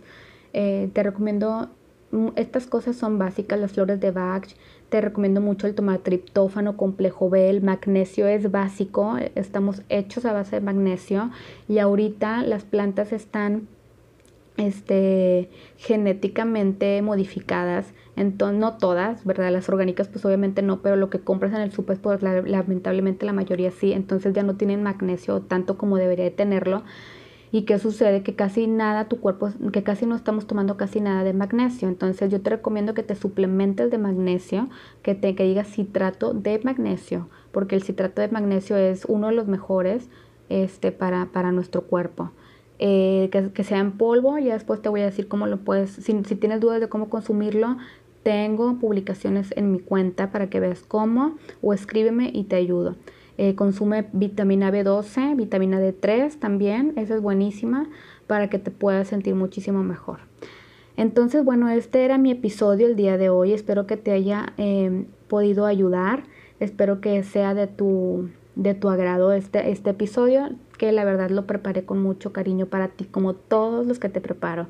Eh, 0.54 0.90
te 0.94 1.04
recomiendo 1.04 1.70
Mm, 2.12 2.30
estas 2.36 2.66
cosas 2.66 2.96
son 2.96 3.20
básicas, 3.20 3.60
las 3.60 3.74
flores 3.74 4.00
de 4.00 4.12
Bach. 4.12 4.48
Te 4.90 5.02
recomiendo 5.02 5.42
mucho 5.42 5.68
el 5.68 5.76
tomar 5.76 6.00
triptófano, 6.00 6.76
complejo 6.76 7.30
B, 7.30 7.50
el 7.50 7.62
magnesio 7.62 8.28
es 8.28 8.50
básico, 8.52 9.18
estamos 9.36 9.84
hechos 9.90 10.26
a 10.26 10.34
base 10.34 10.56
de 10.56 10.62
magnesio 10.62 11.30
y 11.68 11.78
ahorita 11.78 12.42
las 12.42 12.64
plantas 12.64 13.12
están 13.14 13.68
este, 14.60 15.50
genéticamente 15.78 17.02
modificadas, 17.02 17.94
entonces 18.16 18.60
no 18.60 18.78
todas, 18.78 19.24
¿verdad? 19.26 19.52
Las 19.52 19.70
orgánicas 19.70 20.10
pues 20.10 20.26
obviamente 20.26 20.62
no, 20.62 20.82
pero 20.82 20.98
lo 20.98 21.10
que 21.10 21.20
compras 21.20 21.54
en 21.54 21.62
el 21.62 21.72
súper 21.72 22.00
pues 22.00 22.22
lamentablemente 22.22 23.26
la 23.26 23.34
mayoría 23.34 23.72
sí, 23.72 23.94
entonces 23.94 24.34
ya 24.34 24.44
no 24.44 24.56
tienen 24.58 24.84
magnesio 24.84 25.42
tanto 25.42 25.78
como 25.78 25.98
debería 25.98 26.26
de 26.26 26.32
tenerlo. 26.32 26.84
¿Y 27.52 27.64
qué 27.64 27.80
sucede? 27.80 28.22
Que 28.22 28.36
casi 28.36 28.68
nada, 28.68 29.08
tu 29.08 29.20
cuerpo, 29.20 29.50
que 29.74 29.82
casi 29.82 30.06
no 30.06 30.16
estamos 30.16 30.46
tomando 30.46 30.78
casi 30.78 31.02
nada 31.02 31.24
de 31.24 31.34
magnesio. 31.34 31.88
Entonces 31.88 32.30
yo 32.32 32.42
te 32.42 32.52
recomiendo 32.52 32.94
que 32.94 33.02
te 33.02 33.16
suplementes 33.16 33.90
de 33.90 33.98
magnesio, 33.98 34.70
que 35.02 35.16
te 35.16 35.34
que 35.34 35.46
digas 35.46 35.68
citrato 35.68 36.34
de 36.36 36.62
magnesio, 36.64 37.28
porque 37.52 37.76
el 37.76 37.82
citrato 37.82 38.22
de 38.22 38.28
magnesio 38.28 38.78
es 38.78 39.06
uno 39.06 39.28
de 39.28 39.34
los 39.34 39.48
mejores 39.48 40.10
este, 40.50 40.92
para, 40.92 41.28
para 41.28 41.52
nuestro 41.52 41.84
cuerpo. 41.84 42.32
Eh, 42.82 43.30
que, 43.54 43.64
sea 43.66 43.80
en 43.80 43.92
polvo, 43.92 44.38
y 44.38 44.46
después 44.46 44.82
te 44.82 44.88
voy 44.88 45.02
a 45.02 45.06
decir 45.06 45.28
cómo 45.28 45.48
lo 45.48 45.58
puedes, 45.58 45.92
si, 45.92 46.24
si 46.24 46.36
tienes 46.36 46.62
dudas 46.62 46.80
de 46.80 46.88
cómo 46.88 47.10
consumirlo, 47.10 47.78
tengo 48.24 48.78
publicaciones 48.80 49.54
en 49.58 49.72
mi 49.72 49.80
cuenta 49.80 50.32
para 50.32 50.50
que 50.50 50.60
veas 50.60 50.82
cómo 50.82 51.38
o 51.62 51.74
escríbeme 51.74 52.32
y 52.34 52.46
te 52.46 52.56
ayudo. 52.56 52.96
Eh, 53.38 53.56
consume 53.56 54.08
vitamina 54.12 54.72
B12, 54.72 55.36
vitamina 55.36 55.80
D3 55.80 56.40
también, 56.40 56.94
esa 56.98 57.16
es 57.16 57.22
buenísima 57.22 57.88
para 58.28 58.50
que 58.50 58.60
te 58.60 58.70
puedas 58.70 59.08
sentir 59.08 59.36
muchísimo 59.36 59.82
mejor. 59.82 60.20
Entonces, 60.98 61.46
bueno, 61.46 61.70
este 61.70 62.04
era 62.04 62.18
mi 62.18 62.32
episodio 62.32 62.86
el 62.86 62.98
día 62.98 63.18
de 63.18 63.30
hoy. 63.30 63.54
Espero 63.54 63.88
que 63.88 63.96
te 63.96 64.12
haya 64.12 64.52
em, 64.58 65.06
podido 65.30 65.66
ayudar. 65.66 66.24
Espero 66.60 67.00
que 67.00 67.24
sea 67.24 67.54
de 67.54 67.68
tu, 67.68 68.30
de 68.56 68.74
tu 68.74 68.90
agrado 68.90 69.32
este, 69.32 69.72
este 69.72 69.92
episodio, 69.92 70.50
que 70.80 70.92
la 70.92 71.06
verdad 71.06 71.30
lo 71.30 71.46
preparé 71.46 71.86
con 71.86 72.02
mucho 72.02 72.34
cariño 72.34 72.66
para 72.66 72.88
ti, 72.88 73.06
como 73.06 73.36
todos 73.36 73.86
los 73.86 74.00
que 74.00 74.10
te 74.10 74.20
preparo 74.20 74.68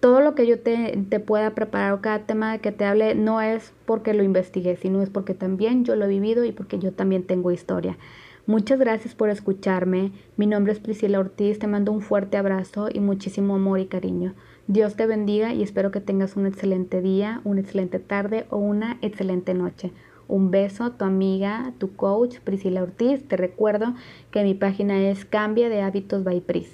todo 0.00 0.22
lo 0.22 0.34
que 0.34 0.46
yo 0.46 0.58
te, 0.58 0.96
pueda 1.20 1.54
preparar 1.54 1.92
o 1.92 2.00
cada 2.00 2.20
tema 2.20 2.58
que 2.58 2.72
te 2.72 2.86
hable 2.86 3.14
no 3.14 3.40
es 3.42 3.72
porque 3.84 4.14
lo 4.14 4.22
investigué, 4.22 4.76
sino 4.76 5.02
es 5.02 5.10
porque 5.10 5.34
también 5.34 5.84
yo 5.84 5.94
lo 5.94 6.06
he 6.06 6.08
vivido 6.08 6.44
y 6.44 6.52
porque 6.52 6.78
yo 6.78 6.92
también 6.92 7.22
tengo 7.22 7.50
historia. 7.52 7.98
Muchas 8.46 8.80
gracias 8.80 9.14
por 9.14 9.28
escucharme. 9.28 10.10
Mi 10.36 10.46
nombre 10.46 10.72
es 10.72 10.80
Priscila 10.80 11.20
Ortiz. 11.20 11.58
Te 11.58 11.66
mando 11.66 11.92
un 11.92 12.00
fuerte 12.00 12.38
abrazo 12.38 12.88
y 12.92 12.98
muchísimo 12.98 13.56
amor 13.56 13.78
y 13.78 13.86
cariño. 13.86 14.34
Dios 14.66 14.96
te 14.96 15.06
bendiga 15.06 15.52
y 15.52 15.62
espero 15.62 15.90
que 15.90 16.00
tengas 16.00 16.34
un 16.36 16.46
excelente 16.46 17.02
día, 17.02 17.42
una 17.44 17.60
excelente 17.60 17.98
tarde 17.98 18.46
o 18.48 18.56
una 18.56 18.98
excelente 19.02 19.52
noche. 19.52 19.92
Un 20.30 20.52
beso, 20.52 20.92
tu 20.92 21.04
amiga, 21.04 21.72
tu 21.78 21.96
coach 21.96 22.38
Priscila 22.38 22.84
Ortiz. 22.84 23.26
Te 23.26 23.36
recuerdo 23.36 23.94
que 24.30 24.44
mi 24.44 24.54
página 24.54 24.96
es 24.96 25.24
Cambia 25.24 25.68
de 25.68 25.82
Hábitos 25.82 26.22
by 26.22 26.40
Pris. 26.40 26.68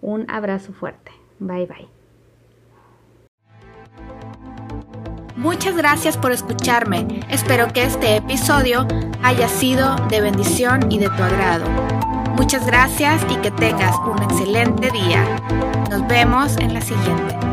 Un 0.00 0.24
abrazo 0.30 0.72
fuerte. 0.72 1.12
Bye 1.38 1.66
bye. 1.66 1.88
Muchas 5.36 5.76
gracias 5.76 6.16
por 6.16 6.32
escucharme. 6.32 7.20
Espero 7.28 7.68
que 7.68 7.82
este 7.82 8.16
episodio 8.16 8.86
haya 9.22 9.46
sido 9.46 9.94
de 10.08 10.22
bendición 10.22 10.90
y 10.90 10.98
de 10.98 11.08
tu 11.08 11.22
agrado. 11.22 11.66
Muchas 12.34 12.64
gracias 12.64 13.20
y 13.30 13.36
que 13.42 13.50
tengas 13.50 13.94
un 14.06 14.22
excelente 14.22 14.90
día. 14.90 15.22
Nos 15.90 16.08
vemos 16.08 16.56
en 16.56 16.72
la 16.72 16.80
siguiente. 16.80 17.51